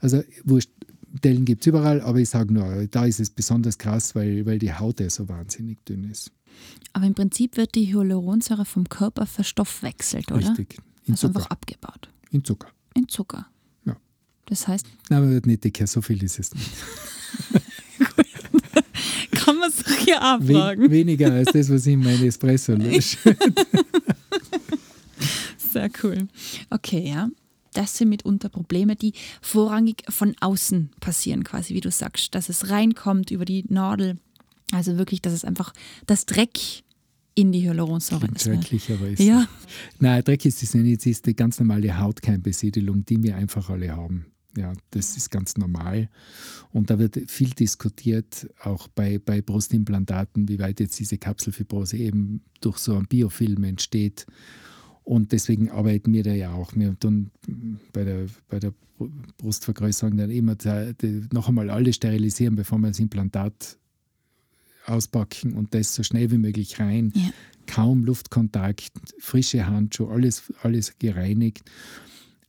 Also 0.00 0.22
wurscht, 0.44 0.70
Dellen 1.24 1.44
gibt 1.44 1.62
es 1.62 1.66
überall, 1.68 2.00
aber 2.00 2.18
ich 2.18 2.28
sage 2.28 2.52
nur, 2.52 2.86
da 2.88 3.06
ist 3.06 3.20
es 3.20 3.30
besonders 3.30 3.78
krass, 3.78 4.14
weil, 4.14 4.44
weil 4.46 4.58
die 4.58 4.72
Haut 4.72 5.00
ja 5.00 5.08
so 5.08 5.28
wahnsinnig 5.28 5.84
dünn 5.84 6.04
ist. 6.10 6.30
Aber 6.92 7.06
im 7.06 7.14
Prinzip 7.14 7.56
wird 7.56 7.74
die 7.74 7.92
Hyaluronsäure 7.92 8.64
vom 8.64 8.88
Körper 8.88 9.26
verstoffwechselt, 9.26 10.30
oder? 10.32 10.48
Richtig. 10.48 10.78
In 11.04 11.14
also 11.14 11.28
Zucker. 11.28 11.38
einfach 11.38 11.50
abgebaut. 11.50 12.08
In 12.30 12.44
Zucker. 12.44 12.68
In 12.94 13.08
Zucker. 13.08 13.46
Ja. 13.86 13.96
Das 14.46 14.68
heißt, 14.68 14.86
Nein, 15.08 15.20
man 15.20 15.30
wird 15.30 15.46
nicht 15.46 15.64
dicker, 15.64 15.86
so 15.86 16.02
viel 16.02 16.22
ist 16.22 16.38
es 16.38 16.54
nicht. 16.54 16.70
hier 20.08 20.38
Wen, 20.40 20.90
weniger 20.90 21.32
als 21.32 21.52
das, 21.52 21.70
was 21.70 21.86
ich 21.86 21.94
in 21.94 22.00
mein 22.00 22.22
Espresso 22.24 22.72
lösche. 22.72 23.18
Sehr 25.72 25.90
cool. 26.02 26.28
Okay, 26.70 27.08
ja. 27.08 27.28
Das 27.74 27.96
sind 27.96 28.08
mitunter 28.08 28.48
Probleme, 28.48 28.96
die 28.96 29.12
vorrangig 29.42 30.02
von 30.08 30.34
außen 30.40 30.90
passieren, 31.00 31.44
quasi, 31.44 31.74
wie 31.74 31.80
du 31.80 31.90
sagst, 31.90 32.34
dass 32.34 32.48
es 32.48 32.70
reinkommt 32.70 33.30
über 33.30 33.44
die 33.44 33.64
Nadel. 33.68 34.18
Also 34.72 34.98
wirklich, 34.98 35.22
dass 35.22 35.32
es 35.32 35.44
einfach 35.44 35.72
das 36.06 36.26
Dreck 36.26 36.58
in 37.34 37.52
die 37.52 37.62
Hyaluronsäure 37.62 38.26
ist. 38.34 38.46
ne? 38.46 38.54
schrecklich, 38.54 38.90
aber 38.90 39.08
ist 39.08 39.20
Ja, 39.20 39.46
Nein, 40.00 40.24
Dreck 40.24 40.44
ist 40.44 40.62
es 40.62 40.74
nicht. 40.74 41.00
Es 41.00 41.06
ist 41.06 41.26
die 41.26 41.36
ganz 41.36 41.60
normale 41.60 41.96
Hautkeimbesiedelung, 41.98 43.04
die 43.04 43.22
wir 43.22 43.36
einfach 43.36 43.70
alle 43.70 43.94
haben. 43.94 44.26
Ja, 44.56 44.72
das 44.90 45.16
ist 45.16 45.30
ganz 45.30 45.56
normal. 45.56 46.08
Und 46.72 46.90
da 46.90 46.98
wird 46.98 47.18
viel 47.30 47.50
diskutiert, 47.50 48.48
auch 48.62 48.88
bei, 48.88 49.18
bei 49.18 49.40
Brustimplantaten, 49.40 50.48
wie 50.48 50.58
weit 50.58 50.80
jetzt 50.80 50.98
diese 50.98 51.18
Kapselfibrose 51.18 51.96
eben 51.96 52.42
durch 52.60 52.78
so 52.78 52.94
einen 52.94 53.06
Biofilm 53.06 53.64
entsteht. 53.64 54.26
Und 55.04 55.32
deswegen 55.32 55.70
arbeiten 55.70 56.12
wir 56.12 56.22
da 56.22 56.32
ja 56.32 56.52
auch. 56.52 56.74
Wir 56.74 56.98
tun 56.98 57.30
bei 57.92 58.04
der, 58.04 58.26
bei 58.48 58.58
der 58.58 58.74
Brustvergrößerung 59.38 60.16
dann 60.16 60.30
immer 60.30 60.56
noch 61.32 61.48
einmal 61.48 61.70
alles 61.70 61.96
sterilisieren, 61.96 62.56
bevor 62.56 62.78
wir 62.78 62.88
das 62.88 62.98
Implantat 62.98 63.78
auspacken 64.86 65.54
und 65.54 65.74
das 65.74 65.94
so 65.94 66.02
schnell 66.02 66.30
wie 66.30 66.38
möglich 66.38 66.80
rein. 66.80 67.12
Ja. 67.14 67.30
Kaum 67.66 68.04
Luftkontakt, 68.04 68.92
frische 69.18 69.66
Handschuhe, 69.66 70.10
alles, 70.10 70.52
alles 70.62 70.98
gereinigt. 70.98 71.70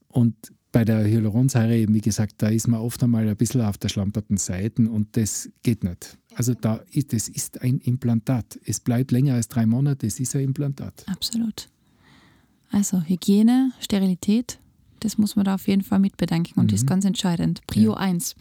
Und 0.08 0.34
bei 0.72 0.84
der 0.84 1.04
Hyaluronsäure, 1.04 1.76
eben, 1.76 1.94
wie 1.94 2.00
gesagt, 2.00 2.34
da 2.38 2.48
ist 2.48 2.68
man 2.68 2.80
oft 2.80 3.02
einmal 3.02 3.28
ein 3.28 3.36
bisschen 3.36 3.62
auf 3.62 3.78
der 3.78 3.88
schlamperten 3.88 4.36
Seite 4.36 4.88
und 4.88 5.16
das 5.16 5.50
geht 5.62 5.84
nicht. 5.84 6.18
Also 6.34 6.54
da 6.54 6.80
ist, 6.92 7.12
das 7.12 7.28
ist 7.28 7.60
ein 7.62 7.78
Implantat. 7.78 8.58
Es 8.64 8.80
bleibt 8.80 9.10
länger 9.10 9.34
als 9.34 9.48
drei 9.48 9.66
Monate, 9.66 10.06
es 10.06 10.20
ist 10.20 10.34
ein 10.36 10.42
Implantat. 10.42 11.04
absolut. 11.08 11.68
Also 12.70 13.02
Hygiene, 13.02 13.72
Sterilität, 13.80 14.60
das 15.00 15.18
muss 15.18 15.34
man 15.34 15.44
da 15.44 15.54
auf 15.56 15.66
jeden 15.66 15.82
Fall 15.82 15.98
mit 15.98 16.16
bedenken 16.16 16.60
und 16.60 16.72
ist 16.72 16.86
ganz 16.86 17.04
entscheidend. 17.04 17.66
Prio 17.66 17.94
1. 17.94 18.36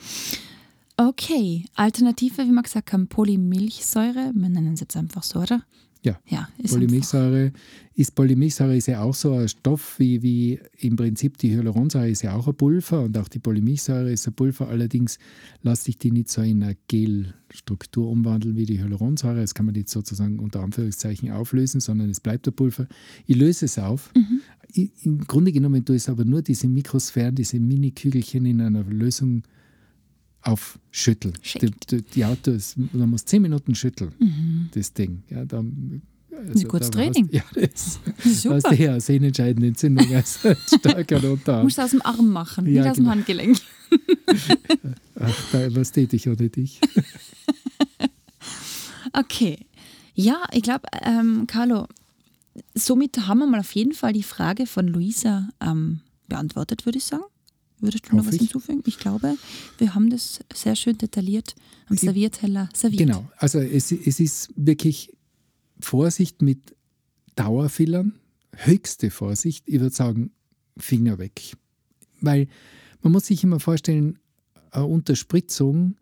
Okay, 0.98 1.66
Alternative, 1.76 2.44
wie 2.46 2.52
wir 2.52 2.62
gesagt 2.62 2.94
haben, 2.94 3.08
Polymilchsäure, 3.08 4.32
wir 4.36 4.50
nennen 4.50 4.74
es 4.74 4.82
jetzt 4.82 4.98
einfach 4.98 5.24
so, 5.24 5.40
oder? 5.40 5.64
Ja. 6.02 6.20
Ja, 6.28 6.48
ist 6.58 6.72
Polymilchsäure 6.72 7.52
ist 8.00 8.16
Polymilchsäure 8.16 8.78
ist 8.78 8.88
ja 8.88 9.02
auch 9.02 9.14
so 9.14 9.34
ein 9.34 9.50
Stoff 9.50 10.00
wie, 10.00 10.24
wie 10.24 10.58
im 10.78 10.96
Prinzip 10.96 11.38
die 11.38 11.54
Hyaluronsäure 11.54 12.10
ist 12.10 12.22
ja 12.22 12.34
auch 12.34 12.48
ein 12.48 12.56
Pulver 12.56 13.02
und 13.02 13.18
auch 13.18 13.28
die 13.28 13.40
Polymilchsäure 13.40 14.10
ist 14.10 14.26
ein 14.26 14.34
Pulver. 14.34 14.70
Allerdings 14.70 15.20
lässt 15.64 15.84
sich 15.84 15.98
die 15.98 16.12
nicht 16.12 16.30
so 16.30 16.42
in 16.42 16.64
eine 16.64 16.78
Gelstruktur 16.88 18.10
umwandeln 18.10 18.56
wie 18.56 18.66
die 18.66 18.80
Hyaluronsäure. 18.80 19.42
Das 19.42 19.54
kann 19.54 19.66
man 19.66 19.76
nicht 19.76 19.90
sozusagen 19.90 20.40
unter 20.40 20.62
Anführungszeichen 20.62 21.32
auflösen, 21.32 21.82
sondern 21.82 22.10
es 22.10 22.22
bleibt 22.22 22.48
ein 22.48 22.54
Pulver. 22.54 22.88
Ich 23.26 23.36
löse 23.36 23.66
es 23.66 23.78
auf. 23.78 24.14
Ich, 24.72 24.92
Im 25.04 25.20
Grunde 25.28 25.52
genommen 25.52 25.84
tue 25.84 25.98
ich 25.98 26.04
es 26.04 26.10
aber 26.10 26.24
nur 26.24 26.42
diese 26.42 26.70
Mikrosphären, 26.70 27.36
diese 27.36 27.60
Mini-Kügelchen 27.60 28.46
in 28.46 28.62
einer 28.62 28.86
Lösung 28.86 29.44
aufschütteln. 30.42 31.34
Shake. 31.42 31.88
Die, 31.90 32.02
die, 32.02 32.26
man 32.94 33.10
muss 33.10 33.26
zehn 33.26 33.42
Minuten 33.42 33.76
schütteln, 33.76 34.70
das 34.74 34.94
Ding. 34.94 35.24
Ja, 35.30 35.44
da, 35.46 35.64
also, 36.32 36.68
gutes 36.68 36.90
da 36.92 37.00
hast- 37.00 37.14
Training. 37.14 37.30
Ja, 37.32 37.42
das 37.54 38.00
Super. 38.42 38.56
hast 38.56 38.72
du 38.72 38.76
ja 38.76 38.92
eine 38.92 39.02
sehnentscheidende 39.02 39.68
Entzündung 39.68 40.14
als 40.16 40.40
starker. 40.68 41.64
Musst 41.64 41.78
du 41.78 41.82
aus 41.84 41.92
dem 41.92 42.02
Arm 42.04 42.30
machen, 42.30 42.66
Ja, 42.68 42.82
nicht 42.84 42.90
aus 42.92 42.96
dem 42.96 43.04
genau. 43.06 43.16
Handgelenk. 43.16 43.58
Ach, 45.20 45.36
da, 45.52 45.76
was 45.76 45.92
tät 45.92 46.14
ich 46.14 46.28
ohne 46.30 46.50
dich? 46.50 46.80
Okay. 49.14 49.66
Ja, 50.14 50.44
ich 50.52 50.64
glaube, 50.64 50.84
ähm, 51.02 51.46
Carlo, 51.48 51.88
somit 52.76 53.28
haben 53.28 53.40
wir 53.40 53.48
mal 53.48 53.60
auf 53.62 53.74
jeden 53.74 53.94
Fall 53.94 54.14
die 54.14 54.24
Frage 54.24 54.66
von 54.66 54.88
Luisa 54.88 55.50
ähm, 55.62 56.02
beantwortet, 56.28 56.86
würde 56.86 56.98
ich 56.98 57.06
sagen. 57.06 57.24
Würdest 57.82 58.12
du 58.12 58.16
noch 58.18 58.26
was 58.26 58.34
ich. 58.34 58.42
hinzufügen? 58.42 58.84
Ich 58.86 58.98
glaube, 58.98 59.38
wir 59.78 59.96
haben 59.96 60.10
das 60.10 60.40
sehr 60.54 60.76
schön 60.76 60.98
detailliert 60.98 61.56
am 61.88 61.98
Servierteller 61.98 62.70
serviert. 62.74 63.08
Genau, 63.08 63.30
also 63.38 63.60
es, 63.60 63.92
es 63.92 64.20
ist 64.20 64.50
wirklich 64.56 65.16
Vorsicht 65.80 66.42
mit 66.42 66.76
Dauerfillern, 67.36 68.20
höchste 68.52 69.12
Vorsicht. 69.12 69.64
Ich 69.68 69.80
würde 69.80 69.96
sagen, 69.96 70.32
Finger 70.78 71.18
weg. 71.20 71.56
Weil 72.22 72.48
man 73.02 73.14
muss 73.14 73.28
sich 73.28 73.44
immer 73.44 73.60
vorstellen, 73.60 74.20
eine 74.72 74.86
Unterspritzung 74.86 75.96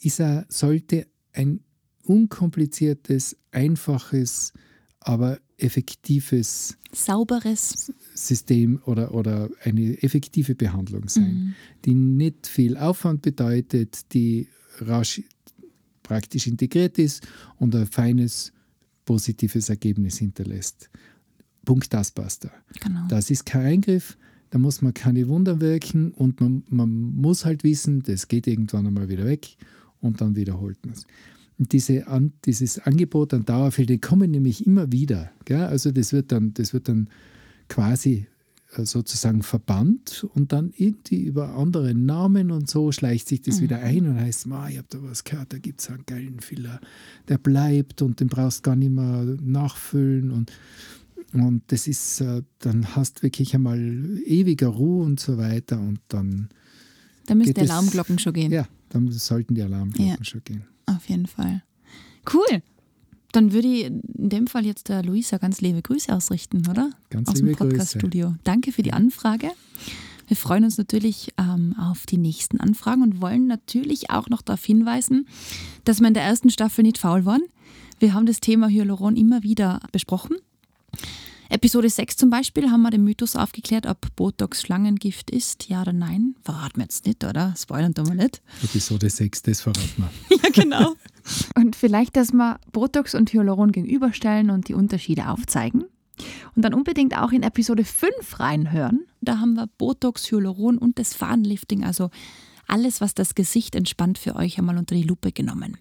ist 0.00 0.20
a, 0.20 0.46
sollte 0.48 1.06
ein 1.32 1.60
unkompliziertes, 2.04 3.36
einfaches, 3.50 4.52
aber 5.00 5.38
effektives 5.58 6.78
Sauberes. 6.92 7.92
System 8.14 8.80
oder, 8.86 9.12
oder 9.12 9.50
eine 9.62 10.02
effektive 10.02 10.54
Behandlung 10.54 11.08
sein, 11.08 11.54
die 11.84 11.94
nicht 11.94 12.46
viel 12.46 12.76
Aufwand 12.76 13.22
bedeutet, 13.22 14.12
die 14.14 14.48
rasch 14.80 15.22
praktisch 16.02 16.46
integriert 16.46 16.98
ist 16.98 17.26
und 17.58 17.74
ein 17.74 17.86
feines, 17.86 18.52
positives 19.04 19.68
Ergebnis 19.68 20.18
hinterlässt. 20.18 20.88
Punkt, 21.64 21.92
das 21.92 22.10
passt 22.10 22.44
da. 22.44 22.50
Genau. 22.80 23.06
Das 23.08 23.30
ist 23.30 23.44
kein 23.44 23.66
Eingriff, 23.66 24.16
da 24.50 24.58
muss 24.58 24.80
man 24.80 24.94
keine 24.94 25.28
Wunder 25.28 25.60
wirken 25.60 26.12
und 26.12 26.40
man, 26.40 26.62
man 26.70 26.88
muss 26.90 27.44
halt 27.44 27.64
wissen, 27.64 28.02
das 28.02 28.28
geht 28.28 28.46
irgendwann 28.46 28.86
einmal 28.86 29.08
wieder 29.08 29.26
weg 29.26 29.56
und 30.00 30.20
dann 30.20 30.34
wiederholt 30.36 30.78
man 30.84 30.94
es. 30.94 31.06
Diese, 31.58 32.06
an, 32.06 32.32
dieses 32.44 32.78
Angebot 32.78 33.34
an 33.34 33.44
Dauerfilter 33.44 33.98
kommen 33.98 34.30
nämlich 34.30 34.64
immer 34.66 34.92
wieder. 34.92 35.30
Gell? 35.44 35.62
Also 35.64 35.90
das 35.90 36.12
wird 36.12 36.30
dann, 36.30 36.54
das 36.54 36.72
wird 36.72 36.88
dann 36.88 37.08
quasi 37.68 38.26
äh, 38.76 38.84
sozusagen 38.84 39.42
verbannt 39.42 40.24
und 40.34 40.52
dann 40.52 40.72
irgendwie 40.76 41.22
über 41.22 41.56
andere 41.56 41.94
Namen 41.94 42.52
und 42.52 42.70
so 42.70 42.92
schleicht 42.92 43.26
sich 43.28 43.42
das 43.42 43.60
wieder 43.60 43.80
ein 43.80 44.06
und 44.06 44.20
heißt, 44.20 44.46
"Ma, 44.46 44.68
ich 44.68 44.78
habe 44.78 44.86
da 44.90 44.98
was 45.02 45.24
gehört, 45.24 45.52
da 45.52 45.58
gibt 45.58 45.80
es 45.80 45.88
einen 45.90 46.04
geilen 46.06 46.38
Filler, 46.40 46.80
der 47.28 47.38
bleibt 47.38 48.02
und 48.02 48.20
den 48.20 48.28
brauchst 48.28 48.62
gar 48.62 48.76
nicht 48.76 48.92
mehr 48.92 49.24
nachfüllen 49.42 50.30
und 50.30 50.52
und 51.34 51.60
das 51.66 51.86
ist, 51.86 52.22
äh, 52.22 52.40
dann 52.60 52.96
hast 52.96 53.22
wirklich 53.22 53.54
einmal 53.54 53.78
ewiger 54.24 54.68
Ruhe 54.68 55.04
und 55.04 55.20
so 55.20 55.36
weiter 55.36 55.78
und 55.78 55.98
dann, 56.08 56.48
Da 57.26 57.34
müsste 57.34 57.52
geht 57.52 57.64
es- 57.64 57.70
Alarmglocken 57.70 58.18
schon 58.18 58.32
gehen. 58.32 58.50
ja, 58.52 58.66
dann 58.90 59.10
sollten 59.12 59.54
die 59.54 59.62
Alarmglocken 59.62 60.06
Ja. 60.18 60.24
schon 60.24 60.42
gehen. 60.44 60.64
Auf 60.86 61.08
jeden 61.08 61.26
Fall. 61.26 61.62
Cool. 62.32 62.62
Dann 63.32 63.52
würde 63.52 63.68
ich 63.68 63.84
in 63.84 64.00
dem 64.30 64.46
Fall 64.46 64.64
jetzt 64.64 64.88
der 64.88 65.02
Luisa 65.02 65.36
ganz 65.36 65.60
liebe 65.60 65.82
Grüße 65.82 66.14
ausrichten, 66.14 66.66
oder? 66.68 66.90
Ganz 67.10 67.28
Aus 67.28 67.34
dem 67.34 67.46
liebe 67.46 67.58
Grüße. 67.58 67.68
Podcast-Studio. 67.70 68.34
Danke 68.44 68.72
für 68.72 68.82
die 68.82 68.92
Anfrage. 68.94 69.50
Wir 70.26 70.36
freuen 70.36 70.64
uns 70.64 70.76
natürlich 70.78 71.32
ähm, 71.38 71.74
auf 71.78 72.04
die 72.06 72.18
nächsten 72.18 72.58
Anfragen 72.60 73.02
und 73.02 73.20
wollen 73.20 73.46
natürlich 73.46 74.10
auch 74.10 74.28
noch 74.28 74.42
darauf 74.42 74.64
hinweisen, 74.64 75.26
dass 75.84 76.00
wir 76.00 76.08
in 76.08 76.14
der 76.14 76.22
ersten 76.22 76.50
Staffel 76.50 76.82
nicht 76.82 76.98
faul 76.98 77.24
waren. 77.24 77.42
Wir 77.98 78.14
haben 78.14 78.26
das 78.26 78.40
Thema 78.40 78.68
Hyaluron 78.68 79.16
immer 79.16 79.42
wieder 79.42 79.80
besprochen. 79.92 80.36
Episode 81.50 81.88
6 81.88 82.16
zum 82.16 82.28
Beispiel 82.28 82.70
haben 82.70 82.82
wir 82.82 82.90
den 82.90 83.04
Mythos 83.04 83.34
aufgeklärt, 83.34 83.86
ob 83.86 84.14
Botox 84.16 84.60
Schlangengift 84.60 85.30
ist, 85.30 85.68
ja 85.68 85.80
oder 85.80 85.94
nein. 85.94 86.34
Verraten 86.42 86.76
wir 86.76 86.82
jetzt 86.82 87.06
nicht, 87.06 87.24
oder? 87.24 87.54
Spoilern 87.56 87.94
tun 87.94 88.08
wir 88.08 88.14
nicht. 88.14 88.42
Episode 88.62 89.08
6, 89.08 89.42
das 89.42 89.62
verraten 89.62 90.04
wir. 90.28 90.38
Ja, 90.42 90.50
genau. 90.50 90.94
Und 91.56 91.74
vielleicht, 91.74 92.16
dass 92.16 92.32
wir 92.32 92.60
Botox 92.72 93.14
und 93.14 93.32
Hyaluron 93.32 93.72
gegenüberstellen 93.72 94.50
und 94.50 94.68
die 94.68 94.74
Unterschiede 94.74 95.28
aufzeigen. 95.28 95.84
Und 96.54 96.64
dann 96.64 96.74
unbedingt 96.74 97.16
auch 97.16 97.32
in 97.32 97.42
Episode 97.42 97.84
5 97.84 98.40
reinhören. 98.40 99.06
Da 99.20 99.38
haben 99.38 99.54
wir 99.54 99.66
Botox, 99.66 100.30
Hyaluron 100.30 100.78
und 100.78 100.98
das 100.98 101.14
Fahnenlifting, 101.14 101.84
also 101.84 102.10
alles, 102.68 103.00
was 103.00 103.14
das 103.14 103.34
Gesicht 103.34 103.74
entspannt, 103.74 104.18
für 104.18 104.36
euch 104.36 104.58
einmal 104.58 104.78
unter 104.78 104.94
die 104.94 105.02
Lupe 105.02 105.32
genommen. 105.32 105.76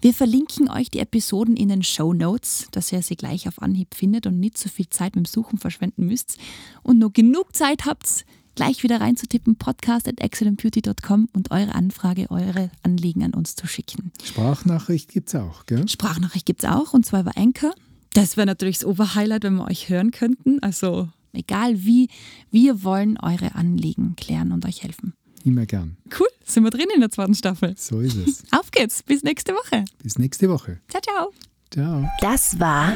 Wir 0.00 0.14
verlinken 0.14 0.70
euch 0.70 0.90
die 0.90 1.00
Episoden 1.00 1.56
in 1.56 1.68
den 1.68 1.82
Show 1.82 2.12
Notes, 2.12 2.68
dass 2.70 2.92
ihr 2.92 3.02
sie 3.02 3.16
gleich 3.16 3.48
auf 3.48 3.60
Anhieb 3.60 3.94
findet 3.94 4.26
und 4.26 4.38
nicht 4.38 4.58
so 4.58 4.68
viel 4.68 4.88
Zeit 4.88 5.16
mit 5.16 5.26
dem 5.26 5.30
Suchen 5.30 5.58
verschwenden 5.58 6.06
müsst 6.06 6.38
und 6.82 6.98
nur 6.98 7.12
genug 7.12 7.54
Zeit 7.54 7.84
habt, 7.84 8.24
gleich 8.54 8.82
wieder 8.82 9.00
reinzutippen, 9.00 9.56
podcast 9.56 10.08
at 10.08 10.20
excellentbeauty.com 10.20 11.28
und 11.32 11.50
eure 11.50 11.74
Anfrage, 11.74 12.30
eure 12.30 12.70
Anliegen 12.82 13.22
an 13.22 13.34
uns 13.34 13.54
zu 13.54 13.66
schicken. 13.66 14.12
Sprachnachricht 14.22 15.10
gibt 15.10 15.28
es 15.28 15.34
auch, 15.36 15.66
gell? 15.66 15.88
Sprachnachricht 15.88 16.44
gibt 16.44 16.64
es 16.64 16.68
auch 16.68 16.92
und 16.92 17.06
zwar 17.06 17.20
über 17.20 17.36
Anchor. 17.36 17.72
Das 18.14 18.36
wäre 18.36 18.46
natürlich 18.46 18.78
das 18.78 18.86
Oberhighlight, 18.86 19.44
wenn 19.44 19.56
wir 19.56 19.66
euch 19.66 19.88
hören 19.88 20.10
könnten. 20.10 20.60
Also 20.60 21.08
egal 21.32 21.84
wie, 21.84 22.08
wir 22.50 22.82
wollen 22.82 23.16
eure 23.18 23.54
Anliegen 23.54 24.16
klären 24.16 24.50
und 24.50 24.66
euch 24.66 24.82
helfen. 24.82 25.14
Immer 25.44 25.66
gern. 25.66 25.96
Cool, 26.18 26.28
sind 26.44 26.64
wir 26.64 26.70
drin 26.70 26.86
in 26.94 27.00
der 27.00 27.10
zweiten 27.10 27.34
Staffel. 27.34 27.74
So 27.76 28.00
ist 28.00 28.16
es. 28.16 28.42
Auf 28.50 28.70
geht's, 28.70 29.02
bis 29.02 29.22
nächste 29.22 29.52
Woche. 29.54 29.84
Bis 30.02 30.18
nächste 30.18 30.48
Woche. 30.48 30.80
Ciao, 30.88 31.00
ciao. 31.02 31.32
Ciao. 31.70 32.08
Das 32.20 32.58
war 32.58 32.92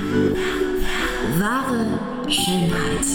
Wahre 1.39 1.99
Schönheit. 2.29 3.07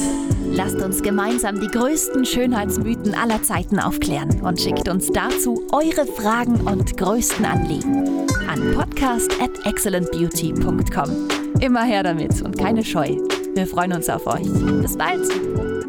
Lasst 0.52 0.78
uns 0.78 1.02
gemeinsam 1.02 1.60
die 1.60 1.68
größten 1.68 2.26
Schönheitsmythen 2.26 3.14
aller 3.16 3.42
Zeiten 3.44 3.80
aufklären 3.80 4.42
und 4.42 4.60
schickt 4.62 4.88
uns 4.88 5.12
dazu 5.12 5.68
eure 5.72 6.06
Fragen 6.06 6.62
und 6.62 6.96
größten 6.98 7.46
Anliegen 7.46 8.28
an 8.48 8.74
podcast 8.74 9.32
at 9.42 9.52
excellentbeauty.com. 9.66 11.28
Immer 11.60 11.84
her 11.84 12.04
damit 12.04 12.42
und 12.42 12.58
keine 12.58 12.84
Scheu. 12.84 13.18
Wir 13.56 13.68
freuen 13.68 13.94
uns 13.94 14.10
auf 14.10 14.26
euch. 14.28 14.48
Bis 14.82 14.98
bald. 14.98 15.87